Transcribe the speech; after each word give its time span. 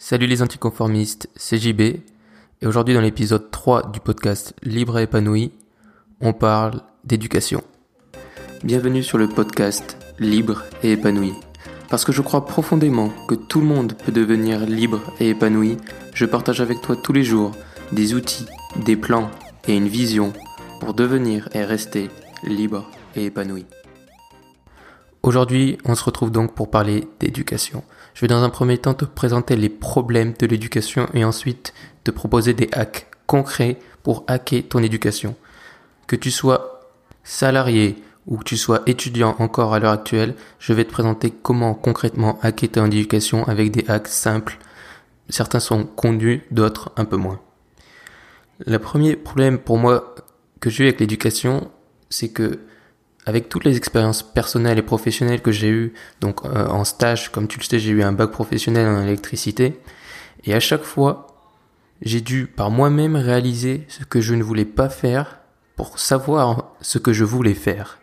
Salut 0.00 0.28
les 0.28 0.42
anticonformistes, 0.42 1.28
c'est 1.34 1.58
JB, 1.58 1.80
et 1.80 2.02
aujourd'hui 2.62 2.94
dans 2.94 3.00
l'épisode 3.00 3.50
3 3.50 3.90
du 3.90 3.98
podcast 3.98 4.54
Libre 4.62 5.00
et 5.00 5.02
épanoui, 5.02 5.50
on 6.20 6.32
parle 6.32 6.82
d'éducation. 7.02 7.64
Bienvenue 8.62 9.02
sur 9.02 9.18
le 9.18 9.28
podcast 9.28 9.96
Libre 10.20 10.62
et 10.84 10.92
épanoui. 10.92 11.32
Parce 11.90 12.04
que 12.04 12.12
je 12.12 12.22
crois 12.22 12.46
profondément 12.46 13.12
que 13.26 13.34
tout 13.34 13.60
le 13.60 13.66
monde 13.66 13.94
peut 13.94 14.12
devenir 14.12 14.60
libre 14.60 15.00
et 15.18 15.30
épanoui, 15.30 15.78
je 16.14 16.26
partage 16.26 16.60
avec 16.60 16.80
toi 16.80 16.94
tous 16.94 17.12
les 17.12 17.24
jours 17.24 17.50
des 17.90 18.14
outils, 18.14 18.46
des 18.84 18.96
plans 18.96 19.32
et 19.66 19.76
une 19.76 19.88
vision 19.88 20.32
pour 20.78 20.94
devenir 20.94 21.48
et 21.54 21.64
rester 21.64 22.08
libre 22.44 22.88
et 23.16 23.24
épanoui. 23.24 23.66
Aujourd'hui, 25.22 25.78
on 25.84 25.94
se 25.94 26.04
retrouve 26.04 26.30
donc 26.30 26.54
pour 26.54 26.70
parler 26.70 27.08
d'éducation. 27.18 27.82
Je 28.14 28.20
vais 28.20 28.28
dans 28.28 28.44
un 28.44 28.50
premier 28.50 28.78
temps 28.78 28.94
te 28.94 29.04
présenter 29.04 29.56
les 29.56 29.68
problèmes 29.68 30.34
de 30.38 30.46
l'éducation 30.46 31.08
et 31.12 31.24
ensuite 31.24 31.74
te 32.04 32.10
proposer 32.10 32.54
des 32.54 32.68
hacks 32.72 33.08
concrets 33.26 33.78
pour 34.04 34.24
hacker 34.28 34.62
ton 34.68 34.82
éducation. 34.82 35.34
Que 36.06 36.16
tu 36.16 36.30
sois 36.30 36.92
salarié 37.24 38.02
ou 38.26 38.38
que 38.38 38.44
tu 38.44 38.56
sois 38.56 38.82
étudiant 38.86 39.34
encore 39.38 39.74
à 39.74 39.80
l'heure 39.80 39.92
actuelle, 39.92 40.34
je 40.60 40.72
vais 40.72 40.84
te 40.84 40.92
présenter 40.92 41.30
comment 41.30 41.74
concrètement 41.74 42.38
hacker 42.42 42.70
ton 42.70 42.86
éducation 42.86 43.46
avec 43.48 43.72
des 43.72 43.84
hacks 43.88 44.08
simples. 44.08 44.58
Certains 45.30 45.60
sont 45.60 45.84
conduits, 45.84 46.42
d'autres 46.50 46.92
un 46.96 47.04
peu 47.04 47.16
moins. 47.16 47.40
Le 48.64 48.78
premier 48.78 49.16
problème 49.16 49.58
pour 49.58 49.78
moi 49.78 50.14
que 50.60 50.70
j'ai 50.70 50.84
eu 50.84 50.86
avec 50.88 51.00
l'éducation, 51.00 51.70
c'est 52.08 52.28
que 52.28 52.60
avec 53.28 53.50
toutes 53.50 53.64
les 53.64 53.76
expériences 53.76 54.22
personnelles 54.22 54.78
et 54.78 54.82
professionnelles 54.82 55.42
que 55.42 55.52
j'ai 55.52 55.68
eues, 55.68 55.92
donc 56.22 56.46
euh, 56.46 56.66
en 56.68 56.84
stage, 56.84 57.30
comme 57.30 57.46
tu 57.46 57.58
le 57.58 57.64
sais, 57.64 57.78
j'ai 57.78 57.90
eu 57.90 58.02
un 58.02 58.12
bac 58.12 58.30
professionnel 58.30 58.88
en 58.88 59.02
électricité, 59.02 59.78
et 60.44 60.54
à 60.54 60.60
chaque 60.60 60.82
fois, 60.82 61.26
j'ai 62.00 62.22
dû 62.22 62.46
par 62.46 62.70
moi-même 62.70 63.16
réaliser 63.16 63.84
ce 63.88 64.04
que 64.04 64.22
je 64.22 64.34
ne 64.34 64.42
voulais 64.42 64.64
pas 64.64 64.88
faire 64.88 65.40
pour 65.76 65.98
savoir 65.98 66.72
ce 66.80 66.96
que 66.96 67.12
je 67.12 67.24
voulais 67.24 67.52
faire. 67.52 67.98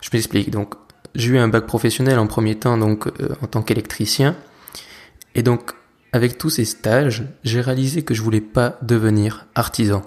Je 0.00 0.10
m'explique. 0.12 0.50
Donc, 0.50 0.74
j'ai 1.14 1.30
eu 1.30 1.38
un 1.38 1.46
bac 1.46 1.66
professionnel 1.66 2.18
en 2.18 2.26
premier 2.26 2.56
temps, 2.56 2.76
donc 2.76 3.06
euh, 3.06 3.36
en 3.42 3.46
tant 3.46 3.62
qu'électricien, 3.62 4.34
et 5.36 5.44
donc 5.44 5.74
avec 6.12 6.38
tous 6.38 6.50
ces 6.50 6.64
stages, 6.64 7.22
j'ai 7.44 7.60
réalisé 7.60 8.02
que 8.02 8.14
je 8.14 8.22
voulais 8.22 8.40
pas 8.40 8.78
devenir 8.82 9.46
artisan. 9.54 10.02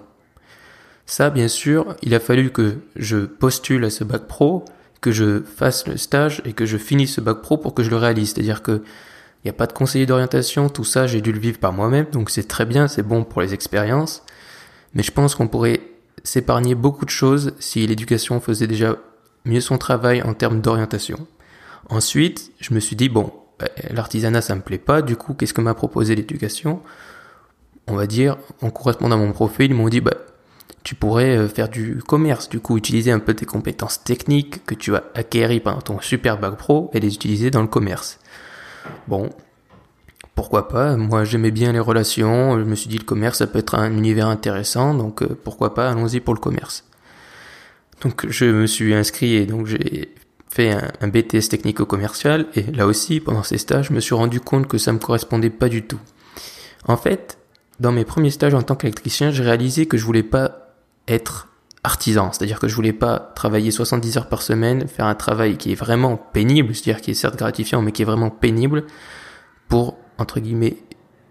Ça, 1.16 1.30
bien 1.30 1.48
sûr, 1.48 1.96
il 2.02 2.16
a 2.16 2.20
fallu 2.20 2.50
que 2.50 2.78
je 2.96 3.18
postule 3.18 3.86
à 3.86 3.92
ce 3.92 4.04
bac 4.04 4.24
pro, 4.24 4.66
que 5.00 5.12
je 5.12 5.44
fasse 5.44 5.88
le 5.88 5.96
stage 5.96 6.42
et 6.44 6.54
que 6.54 6.66
je 6.66 6.76
finisse 6.76 7.14
ce 7.14 7.22
bac 7.22 7.44
pro 7.44 7.58
pour 7.58 7.76
que 7.76 7.84
je 7.84 7.92
le 7.92 7.98
réalise. 7.98 8.34
C'est-à-dire 8.34 8.64
que 8.64 8.82
il 8.82 9.46
n'y 9.46 9.52
a 9.52 9.54
pas 9.54 9.68
de 9.68 9.74
conseiller 9.74 10.08
d'orientation, 10.08 10.70
tout 10.70 10.84
ça, 10.84 11.06
j'ai 11.06 11.22
dû 11.22 11.32
le 11.32 11.38
vivre 11.38 11.60
par 11.60 11.72
moi-même, 11.72 12.08
donc 12.12 12.32
c'est 12.32 12.48
très 12.48 12.66
bien, 12.66 12.88
c'est 12.88 13.04
bon 13.04 13.26
pour 13.26 13.44
les 13.44 13.54
expériences. 13.54 14.24
Mais 14.96 15.04
je 15.04 15.12
pense 15.12 15.36
qu'on 15.36 15.48
pourrait 15.48 15.82
s'épargner 16.24 16.74
beaucoup 16.74 17.06
de 17.06 17.12
choses 17.12 17.54
si 17.60 17.86
l'éducation 17.86 18.40
faisait 18.40 18.66
déjà 18.66 18.96
mieux 19.46 19.62
son 19.62 19.78
travail 19.78 20.24
en 20.24 20.34
termes 20.34 20.62
d'orientation. 20.62 21.28
Ensuite, 21.92 22.52
je 22.60 22.74
me 22.74 22.80
suis 22.80 22.96
dit, 22.96 23.10
bon, 23.10 23.32
bah, 23.60 23.68
l'artisanat, 23.92 24.42
ça 24.42 24.56
me 24.56 24.62
plaît 24.62 24.80
pas, 24.80 25.04
du 25.04 25.16
coup, 25.16 25.36
qu'est-ce 25.36 25.54
que 25.54 25.62
m'a 25.62 25.76
proposé 25.76 26.16
l'éducation? 26.16 26.82
On 27.86 27.94
va 27.94 28.08
dire, 28.08 28.38
en 28.64 28.72
correspondant 28.72 29.18
à 29.18 29.20
mon 29.20 29.32
profil, 29.32 29.70
ils 29.70 29.78
m'ont 29.78 29.90
dit, 29.90 30.02
bah, 30.02 30.16
tu 30.84 30.96
pourrais 30.96 31.38
euh, 31.38 31.48
faire 31.48 31.70
du 31.70 32.02
commerce, 32.06 32.50
du 32.50 32.60
coup 32.60 32.78
utiliser 32.78 33.12
un 33.12 33.20
peu 33.20 33.34
tes 33.34 33.46
compétences 33.46 34.04
techniques 34.04 34.66
que 34.66 34.76
tu 34.76 34.96
as 34.96 35.04
acquéries 35.16 35.60
pendant 35.60 35.82
ton 35.82 36.00
super 36.02 36.38
bac 36.38 36.58
pro 36.58 36.92
et 36.94 37.00
les 37.00 37.14
utiliser 37.14 37.52
dans 37.52 37.62
le 37.62 37.68
commerce. 37.68 38.20
Bon, 39.08 39.30
pourquoi 40.36 40.68
pas? 40.68 40.98
Moi 40.98 41.24
j'aimais 41.24 41.52
bien 41.52 41.72
les 41.72 41.80
relations, 41.80 42.60
je 42.60 42.64
me 42.64 42.76
suis 42.76 42.90
dit 42.90 42.98
le 42.98 43.06
commerce 43.06 43.38
ça 43.38 43.48
peut 43.48 43.60
être 43.60 43.76
un 43.76 43.92
univers 43.92 44.28
intéressant, 44.28 44.94
donc 44.94 45.22
euh, 45.22 45.38
pourquoi 45.44 45.74
pas, 45.74 45.90
allons-y 45.90 46.20
pour 46.20 46.34
le 46.34 46.40
commerce. 46.40 46.84
Donc 48.02 48.26
je 48.28 48.46
me 48.46 48.68
suis 48.68 48.94
inscrit 48.94 49.36
et 49.36 49.46
donc 49.46 49.68
j'ai 49.68 50.14
fait 50.50 50.72
un, 50.72 51.08
BTS 51.08 51.50
technico-commercial 51.50 52.48
et 52.56 52.64
là 52.64 52.86
aussi 52.86 53.20
pendant 53.20 53.42
ces 53.42 53.58
stages 53.58 53.88
je 53.88 53.94
me 53.94 54.00
suis 54.00 54.14
rendu 54.14 54.40
compte 54.40 54.68
que 54.68 54.78
ça 54.78 54.92
me 54.92 55.00
correspondait 55.00 55.50
pas 55.50 55.70
du 55.70 55.84
tout. 55.84 56.00
En 56.86 56.98
fait, 56.98 57.38
dans 57.80 57.94
mes 57.94 58.04
premiers 58.04 58.30
stages 58.30 58.54
en 58.54 58.62
tant 58.62 58.76
qu'électricien, 58.76 59.32
j'ai 59.32 59.44
réalisé 59.44 59.86
que 59.86 59.98
je 59.98 60.06
voulais 60.06 60.24
pas 60.24 60.63
être 61.08 61.50
artisan, 61.84 62.32
c'est-à-dire 62.32 62.60
que 62.60 62.68
je 62.68 62.76
voulais 62.76 62.94
pas 62.94 63.20
travailler 63.36 63.70
70 63.70 64.18
heures 64.18 64.30
par 64.30 64.42
semaine, 64.42 64.88
faire 64.88 65.06
un 65.06 65.16
travail 65.16 65.58
qui 65.58 65.74
est 65.74 65.76
vraiment 65.76 66.16
pénible, 66.16 66.74
c'est-à-dire 66.74 67.02
qui 67.02 67.12
est 67.12 67.16
certes 67.16 67.36
gratifiant, 67.36 67.82
mais 67.82 67.92
qui 67.92 68.04
est 68.04 68.06
vraiment 68.06 68.30
pénible 68.30 68.86
pour, 69.68 69.98
entre 70.18 70.40
guillemets, 70.40 70.78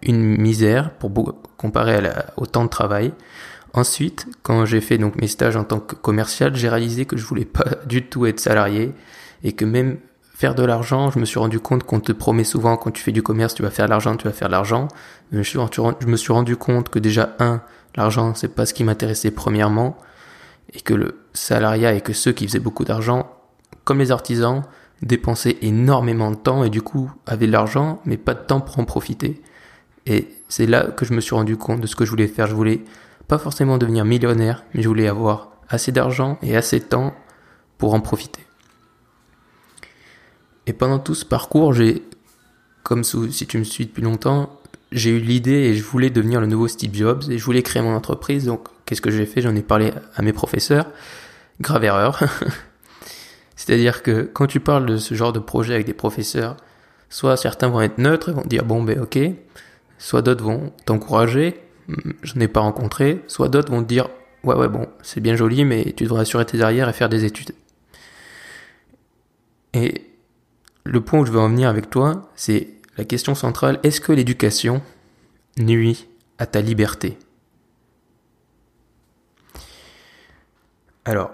une 0.03 0.37
misère, 0.37 0.91
pour 0.91 1.11
comparer 1.57 2.07
à 2.07 2.35
au 2.37 2.47
temps 2.47 2.65
de 2.65 2.69
travail. 2.69 3.13
Ensuite, 3.73 4.27
quand 4.43 4.67
j'ai 4.67 4.83
fait 4.83 4.99
donc 4.99 5.17
mes 5.17 5.29
stages 5.29 5.57
en 5.57 5.65
tant 5.65 5.81
que 5.81 5.95
commercial, 5.95 6.55
j'ai 6.55 6.69
réalisé 6.69 7.07
que 7.07 7.17
je 7.17 7.25
voulais 7.25 7.47
pas 7.47 7.65
du 7.87 8.05
tout 8.05 8.27
être 8.27 8.41
salarié 8.41 8.93
et 9.43 9.53
que 9.53 9.65
même 9.65 9.99
faire 10.35 10.55
de 10.55 10.65
l'argent, 10.65 11.11
je 11.11 11.19
me 11.19 11.25
suis 11.25 11.39
rendu 11.39 11.61
compte 11.61 11.85
qu'on 11.85 12.01
te 12.01 12.13
promet 12.13 12.45
souvent 12.45 12.77
quand 12.77 12.91
tu 12.91 13.03
fais 13.03 13.13
du 13.13 13.23
commerce, 13.23 13.55
tu 13.55 13.63
vas 13.63 13.71
faire 13.71 13.87
de 13.87 13.91
l'argent, 13.91 14.17
tu 14.17 14.27
vas 14.27 14.35
faire 14.35 14.49
de 14.49 14.53
l'argent. 14.53 14.89
Je 15.31 15.39
me 15.39 16.17
suis 16.17 16.33
rendu 16.33 16.57
compte 16.57 16.89
que 16.91 16.99
déjà 16.99 17.35
un, 17.39 17.63
L'argent, 17.97 18.35
c'est 18.35 18.55
pas 18.55 18.67
ce 18.67 18.75
qui 18.75 18.85
m'intéressait 18.85 19.31
premièrement, 19.31 19.97
et 20.73 20.81
que 20.81 20.95
le 20.95 21.19
salariat 21.35 21.93
et 21.95 22.01
que 22.01 22.13
ceux 22.13 22.33
qui 22.33 22.47
faisaient 22.47 22.59
beaucoup 22.59 22.85
d'argent, 22.85 23.31
comme 23.85 23.99
les 23.99 24.11
artisans, 24.11 24.63
dépensaient 25.03 25.59
énormément 25.63 26.31
de 26.31 26.37
temps 26.37 26.65
et 26.65 26.71
du 26.71 26.81
coup 26.81 27.11
avaient 27.27 27.47
de 27.47 27.53
l'argent, 27.53 28.01
mais 28.05 28.17
pas 28.17 28.35
de 28.35 28.45
temps 28.45 28.61
pour 28.61 28.79
en 28.79 28.85
profiter. 28.85 29.43
Et 30.07 30.29
c'est 30.49 30.67
là 30.67 30.85
que 30.85 31.05
je 31.05 31.13
me 31.13 31.21
suis 31.21 31.35
rendu 31.35 31.57
compte 31.57 31.81
de 31.81 31.87
ce 31.87 31.97
que 31.97 32.05
je 32.05 32.11
voulais 32.11 32.29
faire. 32.29 32.47
Je 32.47 32.55
voulais 32.55 32.85
pas 33.29 33.39
forcément 33.39 33.79
devenir 33.79 34.05
millionnaire, 34.05 34.65
mais 34.75 34.83
je 34.83 34.89
voulais 34.89 35.09
avoir 35.09 35.51
assez 35.69 35.93
d'argent 35.93 36.39
et 36.43 36.57
assez 36.57 36.79
de 36.79 36.85
temps 36.85 37.15
pour 37.79 37.95
en 37.95 38.01
profiter. 38.01 38.45
Et 40.67 40.73
pendant 40.73 40.99
tout 40.99 41.15
ce 41.15 41.25
parcours, 41.25 41.73
j'ai, 41.73 42.05
comme 42.85 43.03
si 43.03 43.47
tu 43.47 43.59
me 43.59 43.65
suis 43.65 43.87
depuis 43.87 44.03
longtemps, 44.03 44.61
j'ai 44.93 45.11
eu 45.11 45.19
l'idée 45.19 45.53
et 45.53 45.75
je 45.75 45.83
voulais 45.83 46.11
devenir 46.11 46.41
le 46.41 46.47
nouveau 46.47 46.69
Steve 46.69 46.95
Jobs 46.95 47.23
et 47.31 47.39
je 47.39 47.45
voulais 47.45 47.63
créer 47.63 47.83
mon 47.83 47.95
entreprise. 47.95 48.45
Donc, 48.45 48.69
qu'est-ce 48.85 49.01
que 49.01 49.11
j'ai 49.11 49.27
fait? 49.27 49.41
J'en 49.41 49.55
ai 49.55 49.63
parlé 49.63 49.93
à 50.15 50.23
mes 50.23 50.33
professeurs. 50.33 50.87
Grave 51.61 51.85
erreur. 51.85 52.21
C'est-à-dire 53.57 54.03
que 54.03 54.23
quand 54.23 54.47
tu 54.47 54.61
parles 54.61 54.87
de 54.87 54.97
ce 54.97 55.15
genre 55.15 55.33
de 55.33 55.39
projet 55.39 55.75
avec 55.75 55.87
des 55.87 55.95
professeurs, 55.95 56.57
soit 57.09 57.37
certains 57.37 57.69
vont 57.69 57.81
être 57.81 57.99
neutres 57.99 58.31
et 58.31 58.33
vont 58.33 58.45
dire 58.45 58.65
bon 58.65 58.83
ben 58.83 59.01
ok, 59.01 59.19
soit 59.99 60.23
d'autres 60.23 60.43
vont 60.43 60.73
t'encourager, 60.85 61.61
je 62.23 62.39
n'ai 62.39 62.49
pas 62.49 62.61
rencontré, 62.61 63.23
soit 63.29 63.49
d'autres 63.49 63.71
vont 63.71 63.83
te 63.83 63.89
dire 63.89 64.09
ouais 64.45 64.57
ouais 64.57 64.69
bon 64.69 64.89
c'est 65.03 65.21
bien 65.21 65.37
joli 65.37 65.65
mais 65.65 65.93
tu 65.97 66.05
devrais 66.05 66.23
assurer 66.23 66.45
tes 66.45 66.61
arrières 66.61 66.89
et 66.89 66.93
faire 66.93 67.09
des 67.09 67.25
études. 67.25 67.53
Et 69.75 70.11
le 70.85 71.01
point 71.01 71.21
où 71.21 71.27
je 71.27 71.31
veux 71.31 71.39
en 71.39 71.49
venir 71.49 71.69
avec 71.69 71.89
toi, 71.89 72.31
c'est 72.35 72.69
la 73.03 73.07
question 73.07 73.35
centrale, 73.35 73.81
est-ce 73.83 74.01
que 74.01 74.13
l'éducation 74.13 74.81
nuit 75.59 76.07
à 76.39 76.47
ta 76.47 76.61
liberté? 76.61 77.19
Alors, 81.05 81.33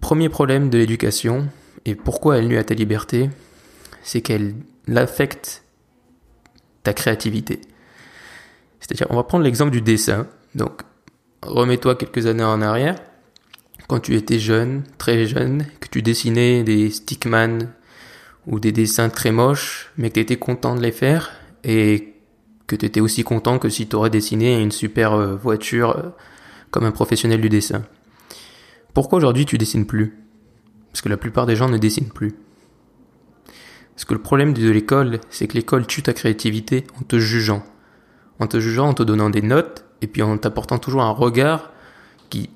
premier 0.00 0.30
problème 0.30 0.70
de 0.70 0.78
l'éducation, 0.78 1.48
et 1.84 1.94
pourquoi 1.94 2.38
elle 2.38 2.48
nuit 2.48 2.56
à 2.56 2.64
ta 2.64 2.72
liberté, 2.72 3.28
c'est 4.02 4.22
qu'elle 4.22 4.54
affecte 4.94 5.64
ta 6.82 6.94
créativité. 6.94 7.60
C'est-à-dire, 8.80 9.08
on 9.10 9.16
va 9.16 9.24
prendre 9.24 9.44
l'exemple 9.44 9.72
du 9.72 9.82
dessin. 9.82 10.26
Donc, 10.54 10.80
remets-toi 11.42 11.96
quelques 11.96 12.24
années 12.24 12.42
en 12.42 12.62
arrière, 12.62 12.96
quand 13.86 14.00
tu 14.00 14.16
étais 14.16 14.38
jeune, 14.38 14.82
très 14.96 15.26
jeune, 15.26 15.66
que 15.78 15.88
tu 15.88 16.00
dessinais 16.00 16.62
des 16.62 16.88
stickman, 16.90 17.70
ou 18.46 18.60
des 18.60 18.72
dessins 18.72 19.08
très 19.08 19.32
moches, 19.32 19.90
mais 19.96 20.08
que 20.08 20.14
tu 20.14 20.20
étais 20.20 20.36
content 20.36 20.74
de 20.74 20.80
les 20.80 20.92
faire 20.92 21.32
et 21.64 22.14
que 22.66 22.76
tu 22.76 22.86
étais 22.86 23.00
aussi 23.00 23.24
content 23.24 23.58
que 23.58 23.68
si 23.68 23.88
tu 23.88 23.96
aurais 23.96 24.10
dessiné 24.10 24.60
une 24.60 24.72
super 24.72 25.14
euh, 25.14 25.36
voiture 25.36 25.96
euh, 25.96 26.10
comme 26.70 26.84
un 26.84 26.92
professionnel 26.92 27.40
du 27.40 27.48
dessin. 27.48 27.82
Pourquoi 28.94 29.18
aujourd'hui 29.18 29.46
tu 29.46 29.58
dessines 29.58 29.86
plus? 29.86 30.16
Parce 30.90 31.02
que 31.02 31.08
la 31.08 31.16
plupart 31.16 31.46
des 31.46 31.56
gens 31.56 31.68
ne 31.68 31.78
dessinent 31.78 32.08
plus. 32.08 32.34
Parce 33.94 34.04
que 34.04 34.14
le 34.14 34.20
problème 34.20 34.52
de 34.52 34.70
l'école, 34.70 35.20
c'est 35.30 35.46
que 35.46 35.54
l'école 35.54 35.86
tue 35.86 36.02
ta 36.02 36.12
créativité 36.12 36.86
en 37.00 37.02
te 37.02 37.18
jugeant. 37.18 37.62
En 38.38 38.46
te 38.46 38.60
jugeant, 38.60 38.88
en 38.88 38.94
te 38.94 39.02
donnant 39.02 39.30
des 39.30 39.42
notes, 39.42 39.84
et 40.02 40.06
puis 40.06 40.22
en 40.22 40.36
t'apportant 40.36 40.78
toujours 40.78 41.02
un 41.02 41.10
regard 41.10 41.72
qui 42.28 42.50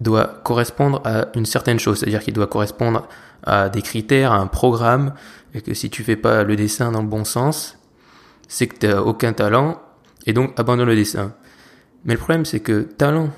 doit 0.00 0.40
correspondre 0.44 1.00
à 1.04 1.28
une 1.34 1.46
certaine 1.46 1.80
chose, 1.80 1.98
c'est-à-dire 1.98 2.20
qu'il 2.20 2.34
doit 2.34 2.46
correspondre 2.46 3.08
à 3.44 3.68
des 3.68 3.82
critères, 3.82 4.32
à 4.32 4.38
un 4.38 4.46
programme, 4.46 5.14
et 5.54 5.60
que 5.60 5.74
si 5.74 5.90
tu 5.90 6.02
fais 6.02 6.16
pas 6.16 6.42
le 6.42 6.56
dessin 6.56 6.92
dans 6.92 7.02
le 7.02 7.08
bon 7.08 7.24
sens, 7.24 7.78
c'est 8.48 8.66
que 8.66 8.76
tu 8.76 8.86
n'as 8.86 9.00
aucun 9.00 9.32
talent, 9.32 9.80
et 10.26 10.32
donc 10.32 10.58
abandonne 10.58 10.88
le 10.88 10.96
dessin. 10.96 11.34
Mais 12.04 12.14
le 12.14 12.18
problème, 12.18 12.44
c'est 12.44 12.60
que 12.60 12.82
talent 12.82 13.30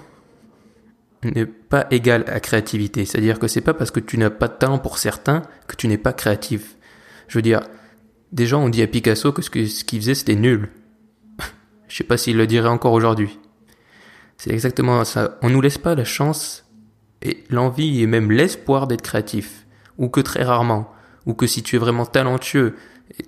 n'est 1.24 1.46
pas 1.46 1.86
égal 1.90 2.24
à 2.28 2.40
créativité. 2.40 3.04
C'est-à-dire 3.04 3.38
que 3.38 3.48
c'est 3.48 3.60
pas 3.60 3.74
parce 3.74 3.90
que 3.90 4.00
tu 4.00 4.18
n'as 4.18 4.30
pas 4.30 4.48
de 4.48 4.54
talent 4.54 4.78
pour 4.78 4.98
certains 4.98 5.42
que 5.66 5.76
tu 5.76 5.88
n'es 5.88 5.98
pas 5.98 6.12
créatif. 6.12 6.76
Je 7.28 7.38
veux 7.38 7.42
dire, 7.42 7.62
des 8.32 8.46
gens 8.46 8.62
ont 8.62 8.68
dit 8.68 8.82
à 8.82 8.86
Picasso 8.86 9.32
que 9.32 9.42
ce 9.42 9.50
qu'il 9.50 10.00
faisait 10.00 10.14
c'était 10.14 10.34
nul. 10.34 10.68
Je 11.88 11.96
sais 11.96 12.04
pas 12.04 12.16
s'il 12.16 12.36
le 12.36 12.46
dirait 12.46 12.68
encore 12.68 12.92
aujourd'hui. 12.92 13.38
C'est 14.36 14.50
exactement 14.50 15.04
ça. 15.04 15.38
On 15.42 15.50
nous 15.50 15.60
laisse 15.60 15.78
pas 15.78 15.94
la 15.94 16.04
chance 16.04 16.70
et 17.22 17.44
l'envie 17.48 18.02
et 18.02 18.06
même 18.06 18.30
l'espoir 18.30 18.86
d'être 18.86 19.02
créatif. 19.02 19.65
Ou 19.98 20.08
que 20.08 20.20
très 20.20 20.42
rarement. 20.42 20.92
Ou 21.26 21.34
que 21.34 21.46
si 21.46 21.62
tu 21.62 21.76
es 21.76 21.78
vraiment 21.78 22.06
talentueux, 22.06 22.76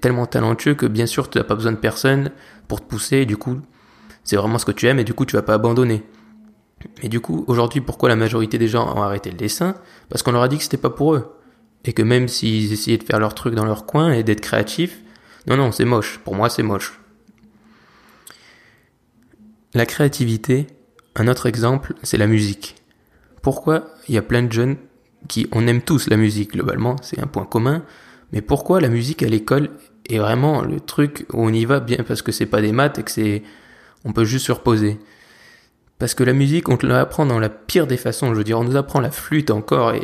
tellement 0.00 0.26
talentueux 0.26 0.74
que 0.74 0.86
bien 0.86 1.06
sûr 1.06 1.30
tu 1.30 1.38
n'as 1.38 1.44
pas 1.44 1.54
besoin 1.54 1.72
de 1.72 1.76
personne 1.76 2.30
pour 2.66 2.80
te 2.80 2.86
pousser 2.86 3.26
du 3.26 3.36
coup 3.36 3.60
c'est 4.24 4.36
vraiment 4.36 4.58
ce 4.58 4.66
que 4.66 4.72
tu 4.72 4.86
aimes 4.86 4.98
et 4.98 5.04
du 5.04 5.14
coup 5.14 5.24
tu 5.24 5.36
vas 5.36 5.42
pas 5.42 5.54
abandonner. 5.54 6.02
Mais 7.02 7.08
du 7.08 7.20
coup 7.20 7.44
aujourd'hui 7.46 7.80
pourquoi 7.80 8.08
la 8.08 8.16
majorité 8.16 8.58
des 8.58 8.68
gens 8.68 8.94
ont 8.94 9.02
arrêté 9.02 9.30
le 9.30 9.36
dessin? 9.36 9.74
Parce 10.10 10.22
qu'on 10.22 10.32
leur 10.32 10.42
a 10.42 10.48
dit 10.48 10.58
que 10.58 10.62
c'était 10.62 10.76
pas 10.76 10.90
pour 10.90 11.14
eux. 11.14 11.34
Et 11.84 11.92
que 11.92 12.02
même 12.02 12.28
s'ils 12.28 12.72
essayaient 12.72 12.98
de 12.98 13.04
faire 13.04 13.20
leur 13.20 13.34
truc 13.34 13.54
dans 13.54 13.64
leur 13.64 13.86
coin 13.86 14.12
et 14.12 14.22
d'être 14.22 14.40
créatifs, 14.40 15.00
non 15.46 15.56
non 15.56 15.72
c'est 15.72 15.86
moche, 15.86 16.18
pour 16.18 16.34
moi 16.34 16.50
c'est 16.50 16.62
moche. 16.62 17.00
La 19.74 19.86
créativité, 19.86 20.66
un 21.14 21.28
autre 21.28 21.46
exemple, 21.46 21.94
c'est 22.02 22.18
la 22.18 22.26
musique. 22.26 22.76
Pourquoi 23.42 23.86
il 24.08 24.14
y 24.14 24.18
a 24.18 24.22
plein 24.22 24.42
de 24.42 24.52
jeunes 24.52 24.76
qui, 25.26 25.48
on 25.52 25.66
aime 25.66 25.82
tous 25.82 26.08
la 26.08 26.16
musique 26.16 26.52
globalement, 26.52 26.96
c'est 27.02 27.20
un 27.20 27.26
point 27.26 27.44
commun, 27.44 27.82
mais 28.32 28.42
pourquoi 28.42 28.80
la 28.80 28.88
musique 28.88 29.22
à 29.22 29.26
l'école 29.26 29.70
est 30.08 30.18
vraiment 30.18 30.62
le 30.62 30.80
truc 30.80 31.26
où 31.32 31.44
on 31.44 31.52
y 31.52 31.64
va 31.64 31.80
bien? 31.80 31.98
Parce 32.06 32.22
que 32.22 32.32
c'est 32.32 32.46
pas 32.46 32.60
des 32.60 32.72
maths 32.72 32.98
et 32.98 33.02
que 33.02 33.10
c'est, 33.10 33.42
on 34.04 34.12
peut 34.12 34.24
juste 34.24 34.46
se 34.46 34.52
reposer. 34.52 34.98
Parce 35.98 36.14
que 36.14 36.22
la 36.22 36.32
musique, 36.32 36.68
on 36.68 36.76
te 36.76 36.86
l'apprend 36.86 37.26
dans 37.26 37.40
la 37.40 37.48
pire 37.48 37.86
des 37.86 37.96
façons. 37.96 38.32
Je 38.32 38.38
veux 38.38 38.44
dire, 38.44 38.58
on 38.58 38.64
nous 38.64 38.76
apprend 38.76 39.00
la 39.00 39.10
flûte 39.10 39.50
encore 39.50 39.92
et 39.94 40.02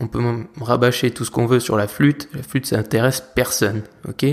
on 0.00 0.06
peut 0.06 0.20
rabâcher 0.60 1.10
tout 1.10 1.24
ce 1.24 1.30
qu'on 1.30 1.46
veut 1.46 1.60
sur 1.60 1.76
la 1.76 1.86
flûte. 1.86 2.28
La 2.34 2.42
flûte, 2.42 2.66
ça 2.66 2.78
intéresse 2.78 3.22
personne, 3.34 3.82
ok? 4.06 4.26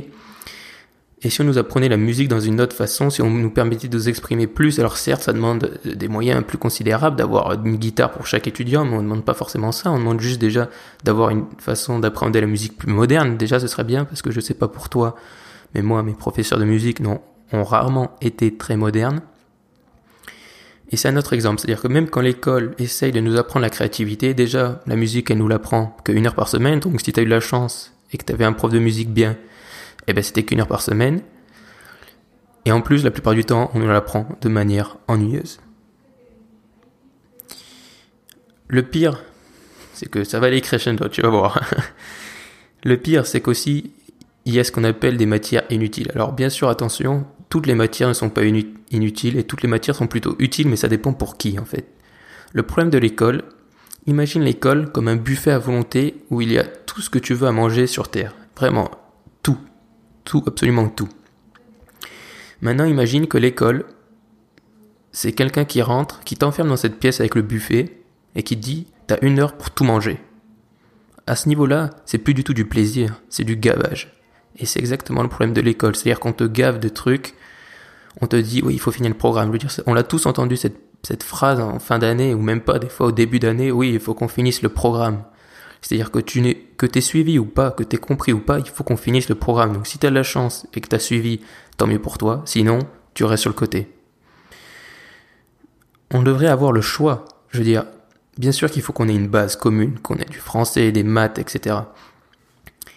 Et 1.21 1.29
si 1.29 1.41
on 1.41 1.43
nous 1.43 1.57
apprenait 1.57 1.89
la 1.89 1.97
musique 1.97 2.29
dans 2.29 2.39
une 2.39 2.61
autre 2.61 2.75
façon, 2.75 3.09
si 3.09 3.21
on 3.21 3.29
nous 3.29 3.49
permettait 3.49 3.89
de 3.89 3.97
nous 3.97 4.07
exprimer 4.07 4.47
plus, 4.47 4.79
alors 4.79 4.95
certes, 4.95 5.23
ça 5.23 5.33
demande 5.33 5.77
des 5.83 6.07
moyens 6.07 6.43
plus 6.45 6.57
considérables 6.57 7.17
d'avoir 7.17 7.51
une 7.53 7.75
guitare 7.75 8.11
pour 8.11 8.25
chaque 8.25 8.47
étudiant, 8.47 8.85
mais 8.85 8.93
on 8.93 8.99
ne 8.99 9.03
demande 9.03 9.25
pas 9.25 9.33
forcément 9.33 9.73
ça. 9.73 9.91
On 9.91 9.99
demande 9.99 10.21
juste 10.21 10.39
déjà 10.39 10.69
d'avoir 11.03 11.31
une 11.31 11.45
façon 11.57 11.99
d'appréhender 11.99 12.39
la 12.39 12.47
musique 12.47 12.77
plus 12.77 12.91
moderne. 12.91 13.35
Déjà, 13.35 13.59
ce 13.59 13.67
serait 13.67 13.83
bien 13.83 14.05
parce 14.05 14.21
que 14.21 14.31
je 14.31 14.39
sais 14.39 14.53
pas 14.53 14.69
pour 14.69 14.87
toi, 14.87 15.15
mais 15.75 15.81
moi, 15.81 16.03
mes 16.03 16.13
professeurs 16.13 16.57
de 16.57 16.63
musique 16.63 17.01
non, 17.01 17.19
ont 17.51 17.65
rarement 17.65 18.15
été 18.21 18.55
très 18.55 18.77
modernes. 18.77 19.21
Et 20.91 20.95
c'est 20.95 21.09
un 21.09 21.17
autre 21.17 21.33
exemple. 21.33 21.59
C'est-à-dire 21.59 21.81
que 21.81 21.89
même 21.89 22.09
quand 22.09 22.21
l'école 22.21 22.75
essaye 22.79 23.11
de 23.11 23.19
nous 23.19 23.35
apprendre 23.37 23.63
la 23.63 23.69
créativité, 23.69 24.33
déjà, 24.33 24.81
la 24.87 24.95
musique, 24.95 25.29
elle 25.31 25.39
nous 25.39 25.49
l'apprend 25.49 25.97
qu'une 26.05 26.25
heure 26.25 26.33
par 26.33 26.47
semaine. 26.47 26.79
Donc 26.79 27.01
si 27.01 27.11
tu 27.11 27.19
as 27.19 27.23
eu 27.23 27.27
la 27.27 27.41
chance 27.41 27.93
et 28.13 28.17
que 28.17 28.23
tu 28.23 28.31
avais 28.31 28.45
un 28.45 28.53
prof 28.53 28.71
de 28.71 28.79
musique 28.79 29.13
bien, 29.13 29.35
eh 30.09 30.13
ben 30.13 30.23
c'était 30.23 30.43
qu'une 30.43 30.59
heure 30.59 30.67
par 30.67 30.81
semaine. 30.81 31.21
Et 32.65 32.71
en 32.71 32.81
plus, 32.81 33.03
la 33.03 33.11
plupart 33.11 33.33
du 33.33 33.45
temps, 33.45 33.71
on 33.73 33.79
l'apprend 33.79 34.27
de 34.41 34.49
manière 34.49 34.97
ennuyeuse. 35.07 35.59
Le 38.67 38.83
pire, 38.83 39.23
c'est 39.93 40.09
que 40.09 40.23
ça 40.23 40.39
va 40.39 40.47
aller 40.47 40.61
crescendo, 40.61 41.07
tu 41.09 41.21
vas 41.21 41.29
voir. 41.29 41.63
Le 42.83 42.97
pire, 42.97 43.25
c'est 43.25 43.41
qu'aussi, 43.41 43.91
il 44.45 44.53
y 44.53 44.59
a 44.59 44.63
ce 44.63 44.71
qu'on 44.71 44.83
appelle 44.83 45.17
des 45.17 45.25
matières 45.25 45.63
inutiles. 45.69 46.11
Alors 46.13 46.33
bien 46.33 46.49
sûr, 46.49 46.69
attention, 46.69 47.25
toutes 47.49 47.67
les 47.67 47.75
matières 47.75 48.07
ne 48.09 48.13
sont 48.13 48.29
pas 48.29 48.43
inutiles 48.43 49.37
et 49.37 49.43
toutes 49.43 49.63
les 49.63 49.67
matières 49.67 49.95
sont 49.95 50.07
plutôt 50.07 50.35
utiles, 50.39 50.67
mais 50.67 50.75
ça 50.75 50.87
dépend 50.87 51.13
pour 51.13 51.37
qui 51.37 51.59
en 51.59 51.65
fait. 51.65 51.87
Le 52.53 52.63
problème 52.63 52.89
de 52.89 52.97
l'école, 52.97 53.43
imagine 54.05 54.43
l'école 54.43 54.91
comme 54.91 55.07
un 55.07 55.15
buffet 55.15 55.51
à 55.51 55.59
volonté 55.59 56.23
où 56.29 56.41
il 56.41 56.51
y 56.51 56.57
a 56.57 56.63
tout 56.63 57.01
ce 57.01 57.09
que 57.09 57.19
tu 57.19 57.33
veux 57.33 57.47
à 57.47 57.51
manger 57.51 57.87
sur 57.87 58.09
Terre. 58.09 58.33
Vraiment, 58.55 58.91
absolument 60.45 60.87
tout. 60.87 61.09
Maintenant, 62.61 62.85
imagine 62.85 63.27
que 63.27 63.37
l'école, 63.37 63.85
c'est 65.11 65.31
quelqu'un 65.31 65.65
qui 65.65 65.81
rentre, 65.81 66.21
qui 66.21 66.35
t'enferme 66.35 66.69
dans 66.69 66.77
cette 66.77 66.99
pièce 66.99 67.19
avec 67.19 67.35
le 67.35 67.41
buffet 67.41 68.01
et 68.35 68.43
qui 68.43 68.55
dit 68.55 68.87
T'as 69.07 69.17
une 69.21 69.39
heure 69.39 69.57
pour 69.57 69.71
tout 69.71 69.83
manger. 69.83 70.19
À 71.25 71.35
ce 71.35 71.49
niveau-là, 71.49 71.89
c'est 72.05 72.19
plus 72.19 72.33
du 72.33 72.43
tout 72.43 72.53
du 72.53 72.65
plaisir, 72.65 73.21
c'est 73.29 73.43
du 73.43 73.55
gavage. 73.55 74.13
Et 74.57 74.65
c'est 74.65 74.79
exactement 74.79 75.23
le 75.23 75.29
problème 75.29 75.53
de 75.53 75.61
l'école. 75.61 75.95
C'est-à-dire 75.95 76.19
qu'on 76.19 76.33
te 76.33 76.43
gave 76.43 76.79
de 76.79 76.89
trucs, 76.89 77.33
on 78.21 78.27
te 78.27 78.35
dit 78.35 78.61
Oui, 78.63 78.75
il 78.75 78.79
faut 78.79 78.91
finir 78.91 79.09
le 79.09 79.17
programme. 79.17 79.51
On 79.87 79.93
l'a 79.93 80.03
tous 80.03 80.25
entendu 80.25 80.57
cette, 80.57 80.79
cette 81.03 81.23
phrase 81.23 81.59
en 81.59 81.79
fin 81.79 81.97
d'année, 81.97 82.33
ou 82.33 82.41
même 82.41 82.61
pas, 82.61 82.77
des 82.77 82.89
fois 82.89 83.07
au 83.07 83.11
début 83.11 83.39
d'année 83.39 83.71
Oui, 83.71 83.91
il 83.93 83.99
faut 83.99 84.13
qu'on 84.13 84.27
finisse 84.27 84.61
le 84.61 84.69
programme. 84.69 85.23
C'est-à-dire 85.81 86.11
que 86.11 86.19
tu 86.19 86.41
n'es, 86.41 86.55
que 86.77 86.85
t'es 86.85 87.01
suivi 87.01 87.39
ou 87.39 87.45
pas, 87.45 87.71
que 87.71 87.83
t'es 87.83 87.97
compris 87.97 88.33
ou 88.33 88.39
pas, 88.39 88.59
il 88.59 88.65
faut 88.65 88.83
qu'on 88.83 88.97
finisse 88.97 89.29
le 89.29 89.35
programme. 89.35 89.73
Donc 89.73 89.87
si 89.87 89.97
t'as 89.97 90.09
de 90.09 90.15
la 90.15 90.23
chance 90.23 90.67
et 90.73 90.81
que 90.81 90.87
t'as 90.87 90.99
suivi, 90.99 91.41
tant 91.77 91.87
mieux 91.87 91.99
pour 91.99 92.17
toi. 92.17 92.41
Sinon, 92.45 92.79
tu 93.13 93.23
restes 93.23 93.41
sur 93.41 93.49
le 93.49 93.55
côté. 93.55 93.87
On 96.11 96.21
devrait 96.23 96.47
avoir 96.47 96.71
le 96.71 96.81
choix. 96.81 97.25
Je 97.49 97.59
veux 97.59 97.63
dire, 97.63 97.85
bien 98.37 98.51
sûr 98.51 98.69
qu'il 98.69 98.81
faut 98.81 98.93
qu'on 98.93 99.07
ait 99.07 99.15
une 99.15 99.27
base 99.27 99.55
commune, 99.55 99.99
qu'on 99.99 100.15
ait 100.15 100.25
du 100.25 100.39
français, 100.39 100.91
des 100.91 101.03
maths, 101.03 101.39
etc. 101.39 101.77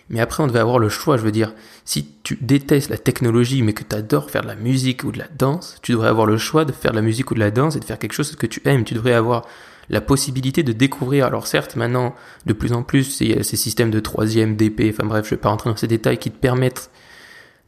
Mais 0.09 0.21
après, 0.21 0.43
on 0.43 0.47
devrait 0.47 0.61
avoir 0.61 0.79
le 0.79 0.89
choix. 0.89 1.17
Je 1.17 1.23
veux 1.23 1.33
dire, 1.33 1.55
si 1.85 2.07
tu 2.23 2.39
détestes 2.41 2.91
la 2.91 2.99
technologie, 2.99 3.63
mais 3.63 3.73
que 3.73 3.83
tu 3.83 3.97
adores 3.97 4.31
faire 4.31 4.43
de 4.43 4.47
la 4.47 4.57
musique 4.57 5.05
ou 5.05 5.13
de 5.13 5.19
la 5.19 5.29
danse, 5.39 5.79
tu 5.83 5.93
devrais 5.93 6.09
avoir 6.09 6.27
le 6.27 6.37
choix 6.37 6.65
de 6.65 6.73
faire 6.73 6.91
de 6.91 6.97
la 6.97 7.03
musique 7.03 7.31
ou 7.31 7.35
de 7.35 7.41
la 7.41 7.51
danse 7.51 7.77
et 7.77 7.81
de 7.81 7.85
faire 7.85 7.99
quelque 7.99 8.13
chose 8.13 8.35
que 8.37 8.47
tu 8.47 8.61
aimes. 8.65 8.85
Tu 8.85 8.95
devrais 8.95 9.15
avoir 9.15 9.47
la 9.91 10.01
possibilité 10.01 10.63
de 10.63 10.73
découvrir. 10.73 11.27
Alors 11.27 11.47
certes, 11.47 11.77
maintenant, 11.77 12.15
de 12.47 12.53
plus 12.53 12.73
en 12.73 12.83
plus, 12.83 13.21
il 13.21 13.35
y 13.35 13.39
a 13.39 13.43
ces 13.43 13.57
systèmes 13.57 13.91
de 13.91 14.01
troisième, 14.01 14.57
DP, 14.57 14.91
enfin 14.91 15.07
bref, 15.07 15.27
je 15.27 15.31
vais 15.31 15.41
pas 15.41 15.49
rentrer 15.49 15.71
dans 15.71 15.77
ces 15.77 15.89
détails 15.89 16.19
qui 16.19 16.31
te 16.31 16.39
permettent 16.39 16.91